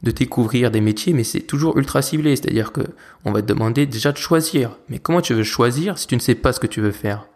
de 0.03 0.11
découvrir 0.11 0.71
des 0.71 0.81
métiers, 0.81 1.13
mais 1.13 1.23
c'est 1.23 1.41
toujours 1.41 1.77
ultra 1.77 2.01
ciblé. 2.01 2.35
C'est-à-dire 2.35 2.71
que 2.71 2.81
on 3.23 3.31
va 3.31 3.41
te 3.41 3.47
demander 3.47 3.85
déjà 3.85 4.11
de 4.11 4.17
choisir. 4.17 4.77
Mais 4.89 4.99
comment 4.99 5.21
tu 5.21 5.33
veux 5.33 5.43
choisir 5.43 5.97
si 5.97 6.07
tu 6.07 6.15
ne 6.15 6.21
sais 6.21 6.35
pas 6.35 6.53
ce 6.53 6.59
que 6.59 6.67
tu 6.67 6.81
veux 6.81 6.91
faire? 6.91 7.27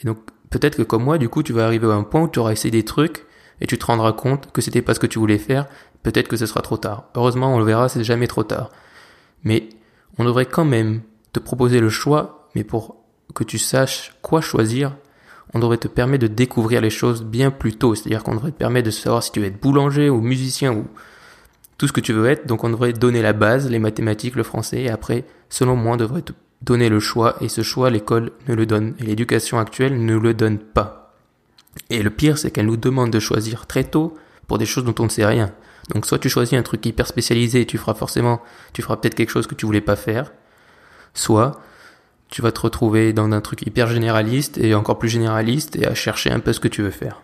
Et 0.00 0.06
donc 0.06 0.18
peut-être 0.50 0.76
que 0.76 0.82
comme 0.82 1.04
moi, 1.04 1.18
du 1.18 1.28
coup, 1.28 1.42
tu 1.42 1.52
vas 1.52 1.64
arriver 1.64 1.86
à 1.86 1.90
un 1.90 2.02
point 2.02 2.22
où 2.22 2.28
tu 2.28 2.38
auras 2.38 2.52
essayé 2.52 2.70
des 2.70 2.84
trucs 2.84 3.26
et 3.60 3.66
tu 3.66 3.78
te 3.78 3.86
rendras 3.86 4.12
compte 4.12 4.50
que 4.52 4.60
c'était 4.60 4.82
pas 4.82 4.94
ce 4.94 5.00
que 5.00 5.06
tu 5.06 5.18
voulais 5.18 5.38
faire. 5.38 5.66
Peut-être 6.02 6.28
que 6.28 6.36
ce 6.36 6.46
sera 6.46 6.62
trop 6.62 6.78
tard. 6.78 7.10
Heureusement, 7.14 7.54
on 7.54 7.58
le 7.58 7.64
verra, 7.64 7.88
c'est 7.88 8.02
jamais 8.04 8.26
trop 8.26 8.42
tard. 8.42 8.70
Mais 9.44 9.68
on 10.18 10.24
devrait 10.24 10.46
quand 10.46 10.64
même 10.64 11.02
te 11.32 11.40
proposer 11.40 11.80
le 11.80 11.90
choix, 11.90 12.48
mais 12.54 12.64
pour 12.64 12.99
que 13.32 13.44
tu 13.44 13.58
saches 13.58 14.14
quoi 14.22 14.40
choisir, 14.40 14.96
on 15.54 15.58
devrait 15.58 15.78
te 15.78 15.88
permettre 15.88 16.22
de 16.22 16.32
découvrir 16.32 16.80
les 16.80 16.90
choses 16.90 17.24
bien 17.24 17.50
plus 17.50 17.76
tôt. 17.76 17.94
C'est-à-dire 17.94 18.22
qu'on 18.22 18.34
devrait 18.34 18.52
te 18.52 18.56
permettre 18.56 18.86
de 18.86 18.90
savoir 18.90 19.22
si 19.22 19.32
tu 19.32 19.40
veux 19.40 19.46
être 19.46 19.60
boulanger 19.60 20.08
ou 20.08 20.20
musicien 20.20 20.72
ou 20.72 20.86
tout 21.78 21.88
ce 21.88 21.92
que 21.92 22.00
tu 22.00 22.12
veux 22.12 22.28
être. 22.28 22.46
Donc 22.46 22.62
on 22.62 22.70
devrait 22.70 22.92
donner 22.92 23.22
la 23.22 23.32
base, 23.32 23.68
les 23.70 23.78
mathématiques, 23.78 24.36
le 24.36 24.42
français, 24.42 24.82
et 24.82 24.90
après, 24.90 25.24
selon 25.48 25.76
moi, 25.76 25.94
on 25.94 25.96
devrait 25.96 26.22
te 26.22 26.32
donner 26.62 26.90
le 26.90 27.00
choix, 27.00 27.36
et 27.40 27.48
ce 27.48 27.62
choix, 27.62 27.88
l'école 27.88 28.32
ne 28.46 28.54
le 28.54 28.66
donne, 28.66 28.94
et 28.98 29.04
l'éducation 29.04 29.58
actuelle 29.58 30.04
ne 30.04 30.16
le 30.16 30.34
donne 30.34 30.58
pas. 30.58 31.14
Et 31.88 32.02
le 32.02 32.10
pire, 32.10 32.36
c'est 32.36 32.50
qu'elle 32.50 32.66
nous 32.66 32.76
demande 32.76 33.10
de 33.10 33.18
choisir 33.18 33.66
très 33.66 33.84
tôt 33.84 34.14
pour 34.46 34.58
des 34.58 34.66
choses 34.66 34.84
dont 34.84 34.94
on 34.98 35.04
ne 35.04 35.08
sait 35.08 35.24
rien. 35.24 35.52
Donc 35.94 36.04
soit 36.06 36.18
tu 36.18 36.28
choisis 36.28 36.58
un 36.58 36.62
truc 36.62 36.84
hyper 36.84 37.06
spécialisé 37.06 37.62
et 37.62 37.66
tu 37.66 37.78
feras 37.78 37.94
forcément, 37.94 38.42
tu 38.72 38.82
feras 38.82 38.96
peut-être 38.96 39.14
quelque 39.14 39.30
chose 39.30 39.46
que 39.46 39.54
tu 39.54 39.64
voulais 39.64 39.80
pas 39.80 39.96
faire, 39.96 40.32
soit 41.14 41.60
tu 42.30 42.42
vas 42.42 42.52
te 42.52 42.60
retrouver 42.60 43.12
dans 43.12 43.30
un 43.32 43.40
truc 43.40 43.66
hyper 43.66 43.88
généraliste 43.88 44.58
et 44.58 44.74
encore 44.74 44.98
plus 44.98 45.08
généraliste 45.08 45.76
et 45.76 45.86
à 45.86 45.94
chercher 45.94 46.30
un 46.30 46.40
peu 46.40 46.52
ce 46.52 46.60
que 46.60 46.68
tu 46.68 46.82
veux 46.82 46.90
faire. 46.90 47.22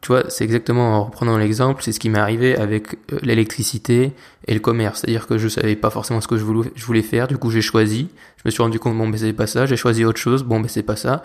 Tu 0.00 0.08
vois, 0.08 0.30
c'est 0.30 0.44
exactement 0.44 0.96
en 0.96 1.04
reprenant 1.04 1.36
l'exemple, 1.36 1.82
c'est 1.82 1.92
ce 1.92 1.98
qui 1.98 2.08
m'est 2.08 2.20
arrivé 2.20 2.56
avec 2.56 2.94
euh, 3.12 3.18
l'électricité 3.22 4.12
et 4.46 4.54
le 4.54 4.60
commerce. 4.60 5.00
C'est-à-dire 5.00 5.26
que 5.26 5.38
je 5.38 5.48
savais 5.48 5.74
pas 5.74 5.90
forcément 5.90 6.20
ce 6.20 6.28
que 6.28 6.36
je 6.36 6.44
voulais, 6.44 7.02
faire, 7.02 7.26
du 7.26 7.36
coup 7.36 7.50
j'ai 7.50 7.62
choisi. 7.62 8.08
Je 8.36 8.42
me 8.44 8.50
suis 8.50 8.62
rendu 8.62 8.78
compte, 8.78 8.96
bon 8.96 9.08
ben 9.08 9.18
c'est 9.18 9.32
pas 9.32 9.48
ça, 9.48 9.66
j'ai 9.66 9.76
choisi 9.76 10.04
autre 10.04 10.20
chose, 10.20 10.44
bon 10.44 10.60
ben 10.60 10.68
c'est 10.68 10.84
pas 10.84 10.96
ça. 10.96 11.20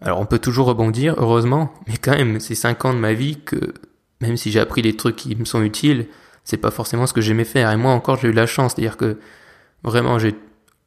Alors 0.00 0.20
on 0.20 0.26
peut 0.26 0.38
toujours 0.38 0.66
rebondir, 0.66 1.16
heureusement, 1.18 1.74
mais 1.88 1.96
quand 1.96 2.12
même, 2.12 2.38
c'est 2.40 2.54
5 2.54 2.84
ans 2.84 2.94
de 2.94 2.98
ma 2.98 3.12
vie 3.14 3.40
que, 3.44 3.74
même 4.20 4.36
si 4.36 4.52
j'ai 4.52 4.60
appris 4.60 4.82
des 4.82 4.96
trucs 4.96 5.16
qui 5.16 5.34
me 5.34 5.44
sont 5.44 5.62
utiles, 5.62 6.06
c'est 6.44 6.56
pas 6.56 6.70
forcément 6.70 7.06
ce 7.06 7.12
que 7.12 7.20
j'aimais 7.20 7.44
faire. 7.44 7.70
Et 7.70 7.76
moi 7.76 7.92
encore, 7.92 8.16
j'ai 8.16 8.28
eu 8.28 8.32
la 8.32 8.46
chance, 8.46 8.74
c'est-à-dire 8.74 8.96
que 8.96 9.18
vraiment 9.82 10.18
j'ai 10.20 10.36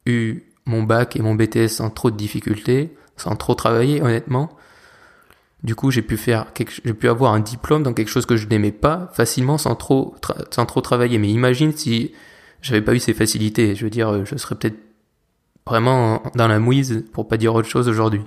eu 0.06 0.44
mon 0.64 0.82
bac 0.82 1.16
et 1.16 1.22
mon 1.22 1.34
BTS 1.34 1.68
sans 1.68 1.90
trop 1.90 2.10
de 2.10 2.16
difficultés, 2.16 2.96
sans 3.16 3.36
trop 3.36 3.54
travailler 3.54 4.02
honnêtement. 4.02 4.50
Du 5.62 5.74
coup, 5.74 5.90
j'ai 5.90 6.02
pu 6.02 7.08
avoir 7.08 7.32
un 7.32 7.40
diplôme 7.40 7.82
dans 7.82 7.92
quelque 7.92 8.08
chose 8.08 8.26
que 8.26 8.36
je 8.36 8.46
n'aimais 8.46 8.72
pas 8.72 9.10
facilement 9.14 9.58
sans 9.58 9.74
trop 9.74 10.14
travailler. 10.82 11.18
Mais 11.18 11.28
imagine 11.28 11.72
si 11.72 12.12
j'avais 12.62 12.82
pas 12.82 12.94
eu 12.94 13.00
ces 13.00 13.14
facilités, 13.14 13.74
je 13.74 13.84
veux 13.84 13.90
dire, 13.90 14.24
je 14.24 14.36
serais 14.36 14.54
peut-être 14.54 14.78
vraiment 15.66 16.22
dans 16.34 16.48
la 16.48 16.58
mouise 16.58 17.04
pour 17.12 17.26
pas 17.26 17.36
dire 17.36 17.54
autre 17.54 17.68
chose 17.68 17.88
aujourd'hui. 17.88 18.22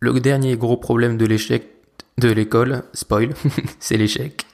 Le 0.00 0.18
dernier 0.20 0.56
gros 0.56 0.76
problème 0.76 1.16
de 1.16 1.26
l'échec 1.26 1.70
de 2.18 2.30
l'école, 2.30 2.84
spoil, 2.92 3.34
c'est 3.80 3.96
l'échec. 3.96 4.46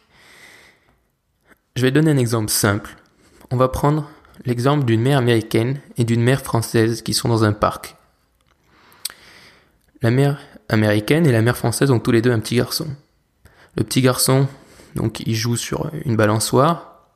Je 1.76 1.82
vais 1.82 1.90
donner 1.90 2.10
un 2.10 2.16
exemple 2.16 2.50
simple. 2.50 2.96
On 3.50 3.56
va 3.56 3.68
prendre 3.68 4.08
l'exemple 4.44 4.84
d'une 4.84 5.00
mère 5.00 5.18
américaine 5.18 5.80
et 5.96 6.04
d'une 6.04 6.22
mère 6.22 6.42
française 6.42 7.02
qui 7.02 7.14
sont 7.14 7.28
dans 7.28 7.44
un 7.44 7.52
parc. 7.52 7.96
La 10.02 10.10
mère 10.10 10.38
américaine 10.68 11.26
et 11.26 11.32
la 11.32 11.42
mère 11.42 11.56
française 11.56 11.90
ont 11.90 11.98
tous 11.98 12.12
les 12.12 12.22
deux 12.22 12.32
un 12.32 12.40
petit 12.40 12.56
garçon. 12.56 12.88
Le 13.76 13.84
petit 13.84 14.00
garçon, 14.00 14.48
donc, 14.94 15.20
il 15.20 15.34
joue 15.34 15.56
sur 15.56 15.90
une 16.04 16.16
balançoire 16.16 17.06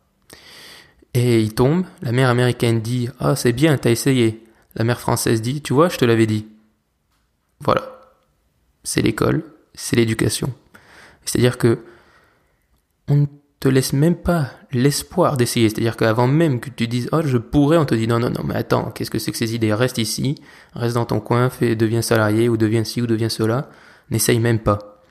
Et 1.12 1.40
il 1.40 1.54
tombe, 1.54 1.84
la 2.02 2.12
mère 2.12 2.28
américaine 2.28 2.80
dit 2.80 3.08
Ah, 3.18 3.36
c'est 3.36 3.52
bien, 3.52 3.76
t'as 3.76 3.90
essayé. 3.90 4.44
La 4.74 4.84
mère 4.84 5.00
française 5.00 5.40
dit 5.42 5.62
Tu 5.62 5.72
vois, 5.72 5.88
je 5.88 5.96
te 5.98 6.04
l'avais 6.04 6.26
dit. 6.26 6.46
Voilà. 7.60 8.00
C'est 8.82 9.02
l'école, 9.02 9.44
c'est 9.74 9.96
l'éducation. 9.96 10.52
C'est-à-dire 11.24 11.58
que 11.58 11.78
on 13.08 13.28
laisse 13.68 13.92
même 13.92 14.16
pas 14.16 14.50
l'espoir 14.72 15.36
d'essayer. 15.36 15.68
C'est-à-dire 15.68 15.96
qu'avant 15.96 16.26
même 16.26 16.60
que 16.60 16.70
tu 16.70 16.88
dises, 16.88 17.08
oh, 17.12 17.20
je 17.24 17.38
pourrais, 17.38 17.76
on 17.76 17.84
te 17.84 17.94
dit, 17.94 18.06
non, 18.06 18.18
non, 18.18 18.30
non, 18.30 18.42
mais 18.44 18.54
attends, 18.54 18.90
qu'est-ce 18.90 19.10
que 19.10 19.18
c'est 19.18 19.32
que 19.32 19.38
ces 19.38 19.54
idées? 19.54 19.72
Reste 19.72 19.98
ici, 19.98 20.36
reste 20.74 20.94
dans 20.94 21.06
ton 21.06 21.20
coin, 21.20 21.50
fais, 21.50 21.76
deviens 21.76 22.02
salarié, 22.02 22.48
ou 22.48 22.56
deviens 22.56 22.84
ci, 22.84 23.00
ou 23.02 23.06
deviens 23.06 23.28
cela. 23.28 23.68
N'essaye 24.10 24.38
même 24.40 24.58
pas. 24.58 25.02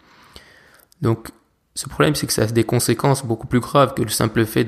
Donc, 1.01 1.29
ce 1.75 1.89
problème, 1.89 2.15
c'est 2.15 2.27
que 2.27 2.33
ça 2.33 2.43
a 2.43 2.45
des 2.45 2.63
conséquences 2.63 3.25
beaucoup 3.25 3.47
plus 3.47 3.59
graves 3.59 3.93
que 3.93 4.03
le 4.03 4.09
simple 4.09 4.45
fait 4.45 4.65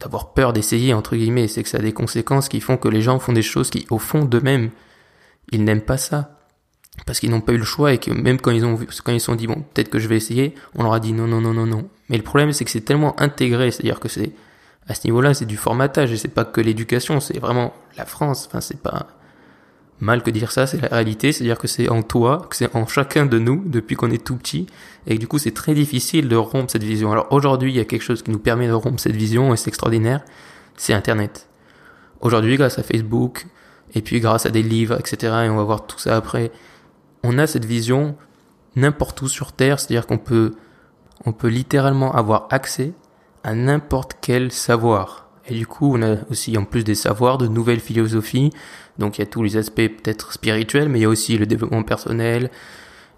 d'avoir 0.00 0.34
peur 0.34 0.52
d'essayer, 0.52 0.94
entre 0.94 1.16
guillemets. 1.16 1.48
C'est 1.48 1.62
que 1.62 1.68
ça 1.68 1.78
a 1.78 1.82
des 1.82 1.92
conséquences 1.92 2.48
qui 2.48 2.60
font 2.60 2.76
que 2.76 2.88
les 2.88 3.02
gens 3.02 3.18
font 3.18 3.32
des 3.32 3.42
choses 3.42 3.70
qui, 3.70 3.86
au 3.90 3.98
fond 3.98 4.24
d'eux-mêmes, 4.24 4.70
ils 5.52 5.62
n'aiment 5.64 5.82
pas 5.82 5.98
ça 5.98 6.41
parce 7.06 7.20
qu'ils 7.20 7.30
n'ont 7.30 7.40
pas 7.40 7.52
eu 7.52 7.58
le 7.58 7.64
choix 7.64 7.92
et 7.92 7.98
que 7.98 8.10
même 8.10 8.40
quand 8.40 8.50
ils 8.50 8.64
ont 8.64 8.74
vu, 8.74 8.86
quand 9.04 9.12
ils 9.12 9.20
sont 9.20 9.34
dit 9.34 9.46
bon 9.46 9.64
peut-être 9.74 9.88
que 9.88 9.98
je 9.98 10.08
vais 10.08 10.16
essayer, 10.16 10.54
on 10.74 10.82
leur 10.82 10.92
a 10.92 11.00
dit 11.00 11.12
non 11.12 11.26
non 11.26 11.40
non 11.40 11.54
non 11.54 11.66
non. 11.66 11.88
Mais 12.08 12.16
le 12.16 12.22
problème 12.22 12.52
c'est 12.52 12.64
que 12.64 12.70
c'est 12.70 12.82
tellement 12.82 13.18
intégré, 13.20 13.70
c'est-à-dire 13.70 14.00
que 14.00 14.08
c'est 14.08 14.32
à 14.88 14.94
ce 14.94 15.06
niveau-là 15.06 15.34
c'est 15.34 15.46
du 15.46 15.56
formatage 15.56 16.12
et 16.12 16.16
c'est 16.16 16.28
pas 16.28 16.44
que 16.44 16.60
l'éducation, 16.60 17.20
c'est 17.20 17.38
vraiment 17.38 17.74
la 17.96 18.04
France. 18.04 18.46
Enfin 18.48 18.60
c'est 18.60 18.80
pas 18.80 19.06
mal 20.00 20.22
que 20.22 20.30
dire 20.30 20.50
ça, 20.50 20.66
c'est 20.66 20.80
la 20.80 20.88
réalité, 20.88 21.30
c'est-à-dire 21.30 21.58
que 21.58 21.68
c'est 21.68 21.88
en 21.88 22.02
toi, 22.02 22.46
que 22.50 22.56
c'est 22.56 22.74
en 22.74 22.86
chacun 22.86 23.24
de 23.24 23.38
nous 23.38 23.62
depuis 23.64 23.94
qu'on 23.94 24.10
est 24.10 24.22
tout 24.22 24.36
petit 24.36 24.66
et 25.06 25.14
que 25.14 25.20
du 25.20 25.28
coup 25.28 25.38
c'est 25.38 25.54
très 25.54 25.74
difficile 25.74 26.28
de 26.28 26.36
rompre 26.36 26.70
cette 26.70 26.82
vision. 26.82 27.12
Alors 27.12 27.28
aujourd'hui 27.30 27.72
il 27.72 27.76
y 27.76 27.80
a 27.80 27.84
quelque 27.84 28.02
chose 28.02 28.22
qui 28.22 28.30
nous 28.30 28.40
permet 28.40 28.66
de 28.66 28.72
rompre 28.72 29.00
cette 29.00 29.16
vision 29.16 29.54
et 29.54 29.56
c'est 29.56 29.68
extraordinaire, 29.68 30.22
c'est 30.76 30.92
Internet. 30.92 31.48
Aujourd'hui 32.20 32.56
grâce 32.56 32.78
à 32.78 32.82
Facebook 32.82 33.46
et 33.94 34.02
puis 34.02 34.20
grâce 34.20 34.44
à 34.44 34.50
des 34.50 34.62
livres 34.62 34.98
etc 34.98 35.44
et 35.46 35.48
on 35.48 35.56
va 35.56 35.64
voir 35.64 35.86
tout 35.86 35.98
ça 35.98 36.16
après 36.16 36.50
on 37.22 37.38
a 37.38 37.46
cette 37.46 37.64
vision 37.64 38.16
n'importe 38.76 39.22
où 39.22 39.28
sur 39.28 39.52
Terre, 39.52 39.78
c'est-à-dire 39.78 40.06
qu'on 40.06 40.18
peut, 40.18 40.54
on 41.24 41.32
peut 41.32 41.48
littéralement 41.48 42.12
avoir 42.12 42.48
accès 42.50 42.92
à 43.44 43.54
n'importe 43.54 44.16
quel 44.20 44.52
savoir. 44.52 45.28
Et 45.46 45.54
du 45.54 45.66
coup, 45.66 45.96
on 45.96 46.02
a 46.02 46.16
aussi 46.30 46.56
en 46.56 46.64
plus 46.64 46.84
des 46.84 46.94
savoirs, 46.94 47.38
de 47.38 47.48
nouvelles 47.48 47.80
philosophies. 47.80 48.52
Donc 48.98 49.18
il 49.18 49.22
y 49.22 49.24
a 49.24 49.26
tous 49.26 49.42
les 49.42 49.56
aspects 49.56 49.76
peut-être 49.76 50.32
spirituels, 50.32 50.88
mais 50.88 51.00
il 51.00 51.02
y 51.02 51.06
a 51.06 51.08
aussi 51.08 51.36
le 51.36 51.46
développement 51.46 51.82
personnel 51.82 52.50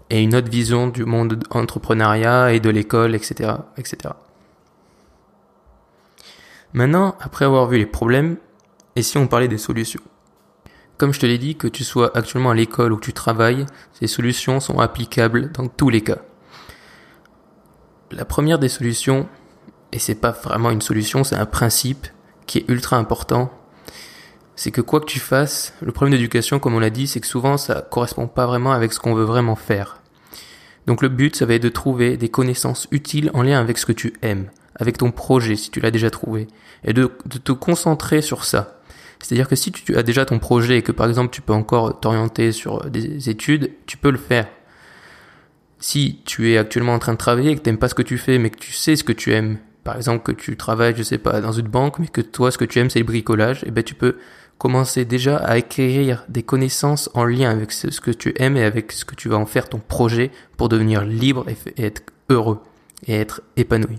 et 0.09 0.21
une 0.21 0.35
autre 0.35 0.49
vision 0.49 0.87
du 0.87 1.05
monde 1.05 1.43
entrepreneuriat 1.49 2.53
et 2.53 2.59
de 2.59 2.69
l'école, 2.69 3.15
etc., 3.15 3.53
etc. 3.77 4.13
Maintenant, 6.73 7.15
après 7.21 7.45
avoir 7.45 7.67
vu 7.67 7.77
les 7.77 7.85
problèmes, 7.85 8.37
et 8.95 9.01
si 9.01 9.17
on 9.17 9.27
parlait 9.27 9.47
des 9.47 9.57
solutions? 9.57 10.01
Comme 10.97 11.13
je 11.13 11.19
te 11.19 11.25
l'ai 11.25 11.37
dit, 11.37 11.55
que 11.55 11.67
tu 11.67 11.83
sois 11.83 12.15
actuellement 12.17 12.51
à 12.51 12.55
l'école 12.55 12.93
ou 12.93 12.97
que 12.97 13.05
tu 13.05 13.13
travailles, 13.13 13.65
ces 13.93 14.07
solutions 14.07 14.59
sont 14.59 14.79
applicables 14.79 15.51
dans 15.51 15.67
tous 15.67 15.89
les 15.89 16.01
cas. 16.01 16.19
La 18.11 18.25
première 18.25 18.59
des 18.59 18.69
solutions, 18.69 19.27
et 19.91 19.99
c'est 19.99 20.15
pas 20.15 20.31
vraiment 20.31 20.71
une 20.71 20.81
solution, 20.81 21.23
c'est 21.23 21.35
un 21.35 21.45
principe 21.45 22.07
qui 22.45 22.59
est 22.59 22.69
ultra 22.69 22.97
important, 22.97 23.51
c'est 24.55 24.71
que 24.71 24.81
quoi 24.81 25.01
que 25.01 25.05
tu 25.05 25.19
fasses, 25.19 25.73
le 25.81 25.91
problème 25.91 26.13
d'éducation, 26.13 26.59
comme 26.59 26.75
on 26.75 26.79
l'a 26.79 26.89
dit, 26.89 27.07
c'est 27.07 27.19
que 27.19 27.27
souvent 27.27 27.57
ça 27.57 27.81
correspond 27.81 28.27
pas 28.27 28.45
vraiment 28.45 28.71
avec 28.71 28.93
ce 28.93 28.99
qu'on 28.99 29.13
veut 29.13 29.25
vraiment 29.25 29.55
faire. 29.55 30.01
Donc 30.87 31.01
le 31.01 31.09
but, 31.09 31.35
ça 31.35 31.45
va 31.45 31.55
être 31.55 31.63
de 31.63 31.69
trouver 31.69 32.15
des 32.15 32.29
connaissances 32.29 32.87
utiles 32.91 33.31
en 33.33 33.41
lien 33.41 33.59
avec 33.59 33.77
ce 33.77 33.85
que 33.85 33.91
tu 33.91 34.13
aimes, 34.21 34.49
avec 34.75 34.97
ton 34.97 35.11
projet 35.11 35.55
si 35.55 35.71
tu 35.71 35.81
l'as 35.81 35.91
déjà 35.91 36.09
trouvé, 36.09 36.47
et 36.83 36.93
de, 36.93 37.11
de 37.25 37.37
te 37.37 37.51
concentrer 37.51 38.21
sur 38.21 38.45
ça. 38.45 38.74
C'est-à-dire 39.25 39.47
que 39.47 39.55
si 39.55 39.71
tu 39.71 39.97
as 39.97 40.03
déjà 40.03 40.23
ton 40.23 40.37
projet 40.37 40.77
et 40.77 40.81
que 40.83 40.91
par 40.91 41.07
exemple 41.07 41.33
tu 41.33 41.41
peux 41.41 41.51
encore 41.51 41.99
t'orienter 41.99 42.51
sur 42.51 42.87
des 42.91 43.27
études, 43.27 43.71
tu 43.87 43.97
peux 43.97 44.11
le 44.11 44.19
faire. 44.19 44.47
Si 45.79 46.21
tu 46.25 46.51
es 46.51 46.59
actuellement 46.59 46.93
en 46.93 46.99
train 46.99 47.13
de 47.13 47.17
travailler 47.17 47.49
et 47.49 47.55
que 47.55 47.61
tu 47.61 47.69
n'aimes 47.69 47.79
pas 47.79 47.89
ce 47.89 47.95
que 47.95 48.03
tu 48.03 48.19
fais 48.19 48.37
mais 48.37 48.51
que 48.51 48.59
tu 48.59 48.71
sais 48.71 48.95
ce 48.95 49.03
que 49.03 49.11
tu 49.11 49.33
aimes, 49.33 49.57
par 49.83 49.95
exemple 49.97 50.21
que 50.21 50.31
tu 50.31 50.55
travailles, 50.57 50.93
je 50.95 51.01
sais 51.01 51.17
pas, 51.17 51.41
dans 51.41 51.53
une 51.53 51.67
banque 51.67 51.97
mais 51.97 52.07
que 52.07 52.21
toi 52.21 52.51
ce 52.51 52.59
que 52.59 52.65
tu 52.65 52.77
aimes 52.77 52.91
c'est 52.91 52.99
le 52.99 53.05
bricolage, 53.05 53.63
et 53.63 53.69
eh 53.69 53.71
ben 53.71 53.83
tu 53.83 53.95
peux 53.95 54.17
commencer 54.59 55.05
déjà 55.05 55.37
à 55.37 55.53
acquérir 55.53 56.23
des 56.29 56.43
connaissances 56.43 57.09
en 57.15 57.25
lien 57.25 57.49
avec 57.49 57.71
ce 57.71 57.99
que 57.99 58.11
tu 58.11 58.31
aimes 58.37 58.57
et 58.57 58.63
avec 58.63 58.91
ce 58.91 59.05
que 59.05 59.15
tu 59.15 59.27
vas 59.27 59.37
en 59.37 59.47
faire 59.47 59.69
ton 59.69 59.79
projet 59.79 60.29
pour 60.55 60.69
devenir 60.69 61.03
libre 61.03 61.47
et 61.49 61.83
être 61.83 62.03
heureux 62.29 62.59
et 63.07 63.15
être 63.15 63.41
épanoui. 63.57 63.97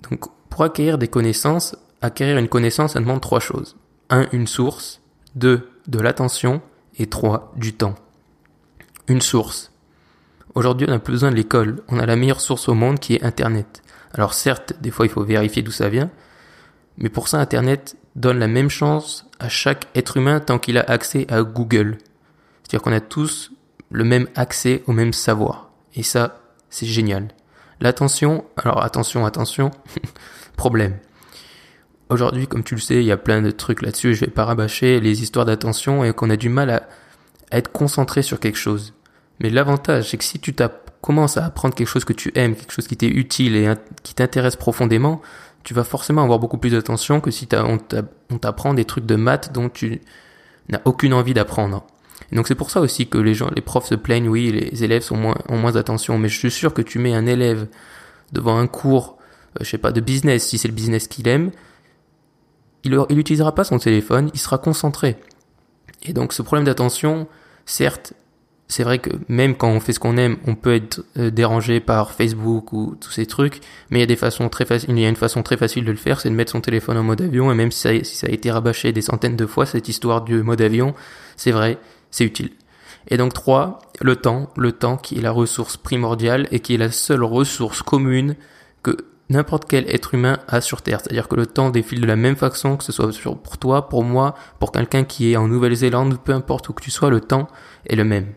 Donc 0.00 0.26
pour 0.50 0.64
acquérir 0.64 0.98
des 0.98 1.08
connaissances, 1.08 1.76
acquérir 2.02 2.36
une 2.36 2.48
connaissance, 2.48 2.92
ça 2.92 3.00
demande 3.00 3.22
trois 3.22 3.40
choses. 3.40 3.74
1. 4.10 4.28
Une 4.32 4.46
source. 4.46 5.00
2. 5.34 5.68
De 5.88 5.98
l'attention. 5.98 6.62
Et 6.98 7.06
3. 7.06 7.52
Du 7.56 7.74
temps. 7.74 7.94
Une 9.08 9.20
source. 9.20 9.72
Aujourd'hui, 10.54 10.86
on 10.88 10.92
n'a 10.92 10.98
plus 10.98 11.12
besoin 11.12 11.30
de 11.30 11.36
l'école. 11.36 11.82
On 11.88 11.98
a 11.98 12.06
la 12.06 12.16
meilleure 12.16 12.40
source 12.40 12.68
au 12.68 12.74
monde 12.74 12.98
qui 12.98 13.14
est 13.14 13.22
Internet. 13.22 13.82
Alors 14.14 14.32
certes, 14.32 14.74
des 14.80 14.90
fois, 14.90 15.06
il 15.06 15.10
faut 15.10 15.22
vérifier 15.22 15.62
d'où 15.62 15.70
ça 15.70 15.88
vient. 15.88 16.10
Mais 16.98 17.10
pour 17.10 17.28
ça, 17.28 17.38
Internet 17.38 17.96
donne 18.14 18.38
la 18.38 18.48
même 18.48 18.70
chance 18.70 19.26
à 19.38 19.48
chaque 19.48 19.86
être 19.94 20.16
humain 20.16 20.40
tant 20.40 20.58
qu'il 20.58 20.78
a 20.78 20.82
accès 20.82 21.26
à 21.30 21.42
Google. 21.42 21.98
C'est-à-dire 22.62 22.82
qu'on 22.82 22.92
a 22.92 23.00
tous 23.00 23.52
le 23.90 24.04
même 24.04 24.28
accès 24.34 24.82
au 24.86 24.92
même 24.92 25.12
savoir. 25.12 25.70
Et 25.94 26.02
ça, 26.02 26.40
c'est 26.70 26.86
génial. 26.86 27.28
L'attention, 27.80 28.44
alors 28.56 28.82
attention, 28.82 29.26
attention, 29.26 29.70
problème. 30.56 30.96
Aujourd'hui, 32.08 32.46
comme 32.46 32.62
tu 32.62 32.76
le 32.76 32.80
sais, 32.80 32.96
il 32.96 33.04
y 33.04 33.10
a 33.10 33.16
plein 33.16 33.42
de 33.42 33.50
trucs 33.50 33.82
là-dessus, 33.82 34.14
je 34.14 34.20
vais 34.20 34.30
pas 34.30 34.44
rabâcher 34.44 35.00
les 35.00 35.22
histoires 35.22 35.44
d'attention 35.44 36.04
et 36.04 36.12
qu'on 36.12 36.30
a 36.30 36.36
du 36.36 36.48
mal 36.48 36.70
à, 36.70 36.88
être 37.52 37.70
concentré 37.70 38.22
sur 38.22 38.40
quelque 38.40 38.58
chose. 38.58 38.94
Mais 39.40 39.50
l'avantage, 39.50 40.10
c'est 40.10 40.16
que 40.16 40.24
si 40.24 40.38
tu 40.38 40.54
commences 41.00 41.36
à 41.36 41.44
apprendre 41.44 41.74
quelque 41.74 41.88
chose 41.88 42.04
que 42.04 42.12
tu 42.12 42.32
aimes, 42.34 42.54
quelque 42.54 42.72
chose 42.72 42.88
qui 42.88 42.96
t'est 42.96 43.08
utile 43.08 43.56
et 43.56 43.72
qui 44.02 44.14
t'intéresse 44.14 44.56
profondément, 44.56 45.20
tu 45.62 45.74
vas 45.74 45.84
forcément 45.84 46.22
avoir 46.22 46.38
beaucoup 46.38 46.58
plus 46.58 46.70
d'attention 46.70 47.20
que 47.20 47.30
si 47.30 47.48
on 47.52 48.38
t'apprend 48.38 48.74
des 48.74 48.84
trucs 48.84 49.06
de 49.06 49.16
maths 49.16 49.52
dont 49.52 49.68
tu 49.68 50.00
n'as 50.68 50.80
aucune 50.84 51.12
envie 51.12 51.34
d'apprendre. 51.34 51.84
donc 52.32 52.48
c'est 52.48 52.54
pour 52.54 52.70
ça 52.70 52.80
aussi 52.80 53.08
que 53.08 53.18
les 53.18 53.34
gens, 53.34 53.50
les 53.54 53.62
profs 53.62 53.86
se 53.86 53.94
plaignent, 53.94 54.28
oui, 54.28 54.52
les 54.52 54.84
élèves 54.84 55.02
sont 55.02 55.16
moins, 55.16 55.36
ont 55.48 55.58
moins 55.58 55.72
d'attention, 55.72 56.18
mais 56.18 56.28
je 56.28 56.38
suis 56.38 56.50
sûr 56.50 56.72
que 56.72 56.82
tu 56.82 56.98
mets 56.98 57.14
un 57.14 57.26
élève 57.26 57.66
devant 58.32 58.58
un 58.58 58.66
cours, 58.66 59.18
euh, 59.60 59.64
je 59.64 59.70
sais 59.70 59.78
pas, 59.78 59.92
de 59.92 60.00
business, 60.00 60.46
si 60.46 60.58
c'est 60.58 60.68
le 60.68 60.74
business 60.74 61.08
qu'il 61.08 61.28
aime, 61.28 61.50
il 62.84 62.96
n'utilisera 63.10 63.54
pas 63.54 63.64
son 63.64 63.78
téléphone, 63.78 64.30
il 64.34 64.40
sera 64.40 64.58
concentré. 64.58 65.16
Et 66.02 66.12
donc 66.12 66.32
ce 66.32 66.42
problème 66.42 66.64
d'attention, 66.64 67.26
certes, 67.64 68.14
c'est 68.68 68.82
vrai 68.82 68.98
que 68.98 69.10
même 69.28 69.56
quand 69.56 69.68
on 69.68 69.80
fait 69.80 69.92
ce 69.92 70.00
qu'on 70.00 70.16
aime, 70.16 70.38
on 70.46 70.54
peut 70.56 70.74
être 70.74 71.04
euh, 71.18 71.30
dérangé 71.30 71.78
par 71.80 72.12
Facebook 72.12 72.72
ou 72.72 72.96
tous 73.00 73.10
ces 73.10 73.26
trucs, 73.26 73.60
mais 73.90 73.98
il 73.98 74.00
y 74.00 74.04
a 74.04 74.06
des 74.06 74.16
façons 74.16 74.48
très 74.48 74.64
faciles, 74.64 74.90
il 74.90 74.98
y 74.98 75.06
a 75.06 75.08
une 75.08 75.16
façon 75.16 75.42
très 75.42 75.56
facile 75.56 75.84
de 75.84 75.90
le 75.90 75.96
faire, 75.96 76.20
c'est 76.20 76.30
de 76.30 76.34
mettre 76.34 76.52
son 76.52 76.60
téléphone 76.60 76.96
en 76.96 77.04
mode 77.04 77.22
avion, 77.22 77.52
et 77.52 77.54
même 77.54 77.70
si 77.70 77.80
ça, 77.80 78.04
si 78.04 78.16
ça 78.16 78.26
a 78.26 78.30
été 78.30 78.50
rabâché 78.50 78.92
des 78.92 79.02
centaines 79.02 79.36
de 79.36 79.46
fois, 79.46 79.66
cette 79.66 79.88
histoire 79.88 80.22
du 80.22 80.42
mode 80.42 80.60
avion, 80.60 80.94
c'est 81.36 81.52
vrai, 81.52 81.78
c'est 82.10 82.24
utile. 82.24 82.50
Et 83.08 83.16
donc 83.16 83.34
trois, 83.34 83.78
le 84.00 84.16
temps, 84.16 84.50
le 84.56 84.72
temps 84.72 84.96
qui 84.96 85.18
est 85.18 85.22
la 85.22 85.30
ressource 85.30 85.76
primordiale 85.76 86.48
et 86.50 86.58
qui 86.58 86.74
est 86.74 86.78
la 86.78 86.90
seule 86.90 87.22
ressource 87.22 87.82
commune 87.82 88.34
que 88.82 88.96
n'importe 89.28 89.64
quel 89.68 89.88
être 89.90 90.14
humain 90.14 90.38
a 90.48 90.60
sur 90.60 90.82
Terre. 90.82 91.00
C'est-à-dire 91.00 91.28
que 91.28 91.34
le 91.34 91.46
temps 91.46 91.70
défile 91.70 92.00
de 92.00 92.06
la 92.06 92.16
même 92.16 92.36
façon, 92.36 92.76
que 92.76 92.84
ce 92.84 92.92
soit 92.92 93.10
pour 93.42 93.58
toi, 93.58 93.88
pour 93.88 94.04
moi, 94.04 94.34
pour 94.58 94.72
quelqu'un 94.72 95.04
qui 95.04 95.32
est 95.32 95.36
en 95.36 95.48
Nouvelle-Zélande, 95.48 96.18
peu 96.22 96.32
importe 96.32 96.68
où 96.68 96.72
que 96.72 96.82
tu 96.82 96.90
sois, 96.90 97.10
le 97.10 97.20
temps 97.20 97.48
est 97.86 97.96
le 97.96 98.04
même. 98.04 98.32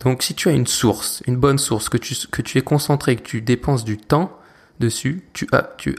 Donc 0.00 0.22
si 0.22 0.34
tu 0.34 0.48
as 0.48 0.52
une 0.52 0.66
source, 0.66 1.22
une 1.26 1.36
bonne 1.36 1.58
source, 1.58 1.88
que 1.88 1.98
tu, 1.98 2.14
que 2.30 2.42
tu 2.42 2.58
es 2.58 2.62
concentré, 2.62 3.16
que 3.16 3.22
tu 3.22 3.42
dépenses 3.42 3.84
du 3.84 3.98
temps 3.98 4.36
dessus, 4.78 5.24
tu, 5.34 5.46
as, 5.52 5.62
tu, 5.76 5.96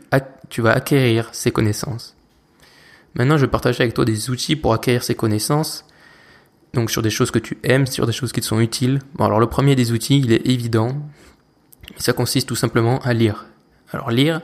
tu 0.50 0.62
vas 0.62 0.72
acquérir 0.72 1.29
ces 1.34 1.51
connaissances. 1.51 2.15
Maintenant, 3.13 3.38
je 3.38 3.46
vais 3.46 3.51
partager 3.51 3.84
avec 3.84 3.93
toi 3.93 4.05
des 4.05 4.29
outils 4.29 4.55
pour 4.55 4.74
acquérir 4.74 5.03
ces 5.03 5.15
connaissances. 5.15 5.86
Donc 6.74 6.89
sur 6.89 7.01
des 7.01 7.10
choses 7.10 7.31
que 7.31 7.39
tu 7.39 7.58
aimes, 7.63 7.86
sur 7.86 8.08
des 8.08 8.13
choses 8.13 8.31
qui 8.31 8.39
te 8.39 8.46
sont 8.46 8.62
utiles. 8.62 9.00
Bon, 9.15 9.25
alors 9.25 9.39
le 9.39 9.48
premier 9.48 9.75
des 9.75 9.91
outils, 9.91 10.20
il 10.20 10.31
est 10.31 10.48
évident, 10.48 10.98
ça 11.98 12.13
consiste 12.13 12.48
tout 12.48 12.55
simplement 12.55 13.00
à 13.00 13.13
lire. 13.13 13.45
Alors 13.91 14.12
lire, 14.12 14.41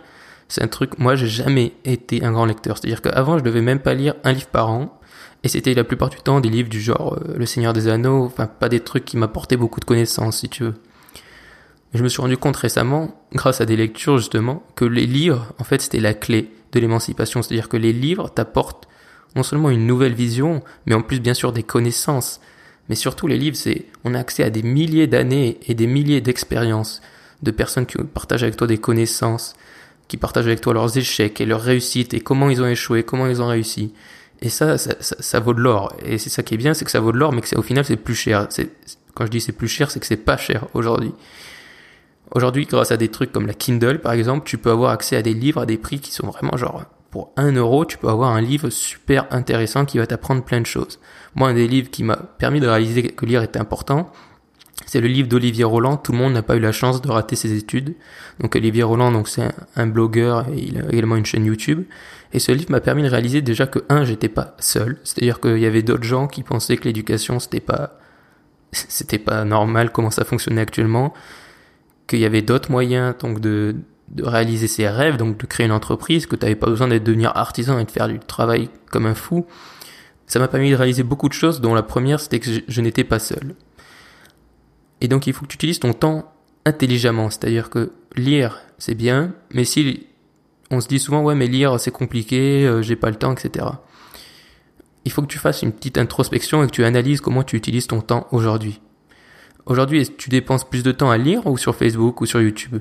c'est 0.48 0.64
un 0.64 0.68
truc, 0.68 0.98
moi 0.98 1.16
j'ai 1.16 1.28
jamais 1.28 1.74
été 1.86 2.24
un 2.24 2.32
grand 2.32 2.46
lecteur. 2.46 2.78
C'est-à-dire 2.78 3.02
qu'avant 3.02 3.38
je 3.38 3.44
devais 3.44 3.62
même 3.62 3.80
pas 3.80 3.94
lire 3.94 4.16
un 4.24 4.34
livre 4.34 4.48
par 4.48 4.70
an. 4.70 5.00
Et 5.44 5.50
c'était 5.50 5.74
la 5.74 5.84
plupart 5.84 6.10
du 6.10 6.18
temps 6.18 6.40
des 6.40 6.50
livres 6.50 6.70
du 6.70 6.82
genre 6.82 7.14
euh, 7.14 7.36
Le 7.38 7.46
Seigneur 7.46 7.72
des 7.72 7.88
Anneaux, 7.88 8.26
enfin 8.26 8.48
pas 8.48 8.70
des 8.70 8.80
trucs 8.80 9.06
qui 9.06 9.18
m'apportaient 9.18 9.56
beaucoup 9.56 9.80
de 9.80 9.86
connaissances 9.86 10.40
si 10.40 10.50
tu 10.50 10.64
veux. 10.64 10.74
Je 11.94 12.04
me 12.04 12.10
suis 12.10 12.22
rendu 12.22 12.38
compte 12.38 12.58
récemment, 12.58 13.16
grâce 13.34 13.62
à 13.62 13.66
des 13.66 13.76
lectures 13.76 14.18
justement, 14.18 14.64
que 14.76 14.84
les 14.84 15.06
livres, 15.06 15.54
en 15.60 15.64
fait 15.64 15.82
c'était 15.82 16.00
la 16.00 16.14
clé 16.14 16.52
de 16.72 16.80
l'émancipation. 16.80 17.42
C'est-à-dire 17.42 17.70
que 17.70 17.78
les 17.78 17.94
livres 17.94 18.30
t'apportent 18.30 18.88
non 19.36 19.44
seulement 19.44 19.70
une 19.70 19.86
nouvelle 19.86 20.14
vision, 20.14 20.64
mais 20.86 20.96
en 20.96 21.02
plus 21.02 21.20
bien 21.20 21.34
sûr 21.34 21.54
des 21.54 21.64
connaissances. 21.64 22.42
Mais 22.90 22.96
surtout 22.96 23.28
les 23.28 23.38
livres, 23.38 23.56
c'est 23.56 23.86
on 24.04 24.16
a 24.16 24.20
accès 24.20 24.44
à 24.44 24.50
des 24.50 24.64
milliers 24.64 25.08
d'années 25.08 25.60
et 25.68 25.76
des 25.76 25.88
milliers 25.88 26.22
d'expériences 26.22 27.02
de 27.44 27.52
personnes 27.52 27.86
qui 27.86 27.98
partagent 27.98 28.44
avec 28.44 28.58
toi 28.58 28.68
des 28.68 28.78
connaissances, 28.78 29.56
qui 30.08 30.18
partagent 30.18 30.48
avec 30.48 30.62
toi 30.62 30.74
leurs 30.74 30.98
échecs 30.98 31.42
et 31.42 31.46
leurs 31.46 31.62
réussites 31.62 32.14
et 32.14 32.20
comment 32.20 32.50
ils 32.50 32.62
ont 32.62 32.68
échoué, 32.68 33.04
comment 33.04 33.28
ils 33.28 33.42
ont 33.42 33.48
réussi. 33.48 33.94
Et 34.42 34.50
ça, 34.50 34.78
ça, 34.78 34.94
ça, 35.00 35.40
vaut 35.40 35.54
de 35.54 35.62
l'or. 35.62 35.94
Et 36.06 36.18
c'est 36.18 36.30
ça 36.30 36.44
qui 36.44 36.54
est 36.54 36.58
bien, 36.58 36.74
c'est 36.74 36.86
que 36.86 36.92
ça 36.92 37.00
vaut 37.00 37.12
de 37.12 37.18
l'or, 37.18 37.34
mais 37.34 37.42
que 37.42 37.56
au 37.56 37.62
final 37.62 37.84
c'est 37.84 37.98
plus 37.98 38.16
cher. 38.16 38.48
C'est, 38.50 38.70
quand 39.16 39.26
je 39.26 39.32
dis 39.32 39.42
c'est 39.42 39.52
plus 39.52 39.68
cher, 39.68 39.90
c'est 39.90 40.00
que 40.00 40.06
c'est 40.06 40.18
pas 40.18 40.38
cher 40.38 40.68
aujourd'hui. 40.74 41.12
Aujourd'hui, 42.32 42.66
grâce 42.66 42.92
à 42.92 42.98
des 42.98 43.08
trucs 43.08 43.32
comme 43.32 43.48
la 43.48 43.54
Kindle, 43.54 44.00
par 44.00 44.12
exemple, 44.12 44.48
tu 44.48 44.58
peux 44.58 44.70
avoir 44.70 44.92
accès 44.92 45.16
à 45.16 45.22
des 45.22 45.34
livres 45.34 45.62
à 45.62 45.66
des 45.66 45.78
prix 45.78 46.00
qui 46.00 46.12
sont 46.12 46.28
vraiment 46.28 46.58
genre, 46.58 46.84
pour 47.10 47.32
1 47.38 47.54
euro, 47.54 47.86
tu 47.86 47.98
peux 47.98 48.10
avoir 48.10 48.32
un 48.36 48.42
livre 48.42 48.70
super 48.70 49.28
intéressant 49.32 49.86
qui 49.86 49.98
va 49.98 50.06
t'apprendre 50.06 50.44
plein 50.44 50.60
de 50.60 50.66
choses. 50.66 51.00
Moi, 51.36 51.50
un 51.50 51.54
des 51.54 51.68
livres 51.68 51.90
qui 51.90 52.04
m'a 52.04 52.18
permis 52.18 52.60
de 52.60 52.68
réaliser 52.68 53.04
que 53.04 53.26
lire 53.26 53.44
était 53.44 53.60
important, 53.60 54.12
c'est 54.88 55.02
le 55.02 55.08
livre 55.10 55.28
d'Olivier 55.28 55.66
Roland. 55.66 55.98
Tout 55.98 56.14
le 56.14 56.18
monde 56.18 56.34
n'a 56.34 56.42
pas 56.42 56.56
eu 56.56 56.62
la 56.62 56.72
chance 56.72 57.02
de 57.02 57.12
rater 57.12 57.36
ses 57.36 57.56
études. 57.56 57.94
Donc 58.40 58.56
Olivier 58.56 58.84
Roland, 58.84 59.12
donc 59.12 59.28
c'est 59.28 59.44
un, 59.76 59.86
blogueur 59.86 60.48
et 60.48 60.60
il 60.60 60.78
a 60.80 60.90
également 60.90 61.18
une 61.18 61.26
chaîne 61.26 61.46
YouTube. 61.46 61.84
Et 62.32 62.40
ce 62.40 62.54
livre 62.54 62.72
m'a 62.72 62.80
permis 62.80 63.04
de 63.04 63.10
réaliser 63.10 63.42
déjà 63.42 63.68
que 63.68 63.80
un, 63.90 64.06
j'étais 64.06 64.30
pas 64.30 64.56
seul. 64.60 64.98
C'est-à-dire 65.04 65.42
qu'il 65.42 65.60
y 65.60 65.66
avait 65.66 65.84
d'autres 65.84 66.06
gens 66.06 66.28
qui 66.28 66.42
pensaient 66.42 66.78
que 66.78 66.86
l'éducation 66.86 67.40
c'était 67.40 67.60
pas 67.60 68.00
c'était 68.72 69.20
pas 69.20 69.44
normal 69.44 69.92
comment 69.92 70.10
ça 70.10 70.24
fonctionnait 70.24 70.62
actuellement. 70.62 71.14
Qu'il 72.08 72.20
y 72.20 72.26
avait 72.26 72.42
d'autres 72.42 72.72
moyens 72.72 73.14
donc 73.20 73.42
de 73.42 73.76
réaliser 74.20 74.70
ses 74.70 74.88
rêves, 74.88 75.18
donc 75.18 75.38
de 75.38 75.46
créer 75.46 75.66
une 75.66 75.74
entreprise, 75.74 76.28
que 76.28 76.38
tu 76.38 76.46
n'avais 76.46 76.56
pas 76.56 76.68
besoin 76.68 76.88
d'être 76.88 77.04
devenir 77.04 77.36
artisan 77.36 77.78
et 77.78 77.84
de 77.84 77.92
faire 77.92 78.08
du 78.08 78.20
travail 78.20 78.70
comme 78.90 79.06
un 79.06 79.16
fou. 79.16 79.46
Ça 80.28 80.40
m'a 80.40 80.48
permis 80.48 80.72
de 80.72 80.76
réaliser 80.76 81.04
beaucoup 81.04 81.28
de 81.28 81.34
choses, 81.34 81.60
dont 81.60 81.74
la 81.74 81.84
première 81.84 82.22
c'était 82.22 82.40
que 82.40 82.50
je 82.66 82.82
n'étais 82.82 83.04
pas 83.04 83.20
seul. 83.20 83.54
Et 85.02 85.08
donc 85.08 85.28
il 85.28 85.34
faut 85.34 85.46
que 85.46 85.50
tu 85.50 85.56
utilises 85.56 85.80
ton 85.80 85.94
temps 85.94 86.34
intelligemment, 86.66 87.30
c'est-à-dire 87.30 87.70
que 87.70 87.92
lire 88.16 88.60
c'est 88.78 88.96
bien, 88.96 89.34
mais 89.54 89.64
si 89.64 90.08
on 90.72 90.82
se 90.82 90.88
dit 90.88 91.00
souvent 91.00 91.22
ouais 91.24 91.36
mais 91.36 91.48
lire 91.48 91.80
c'est 91.80 91.92
compliqué, 91.92 92.66
euh, 92.66 92.82
j'ai 92.82 92.96
pas 92.96 93.10
le 93.10 93.16
temps, 93.16 93.34
etc. 93.34 93.66
Il 95.06 95.12
faut 95.12 95.22
que 95.22 95.28
tu 95.28 95.40
fasses 95.40 95.62
une 95.62 95.72
petite 95.72 95.98
introspection 95.98 96.64
et 96.64 96.68
que 96.68 96.72
tu 96.72 96.84
analyses 96.84 97.22
comment 97.22 97.44
tu 97.44 97.56
utilises 97.56 97.88
ton 97.88 98.02
temps 98.02 98.28
aujourd'hui. 98.32 98.82
Aujourd'hui, 99.66 100.02
est-ce 100.02 100.12
que 100.12 100.18
tu 100.18 100.30
dépenses 100.30 100.68
plus 100.68 100.84
de 100.84 100.92
temps 100.92 101.12
à 101.12 101.18
lire 101.18 101.46
ou 101.46 101.58
sur 101.58 101.76
Facebook 101.76 102.22
ou 102.22 102.26
sur 102.26 102.42
YouTube? 102.42 102.80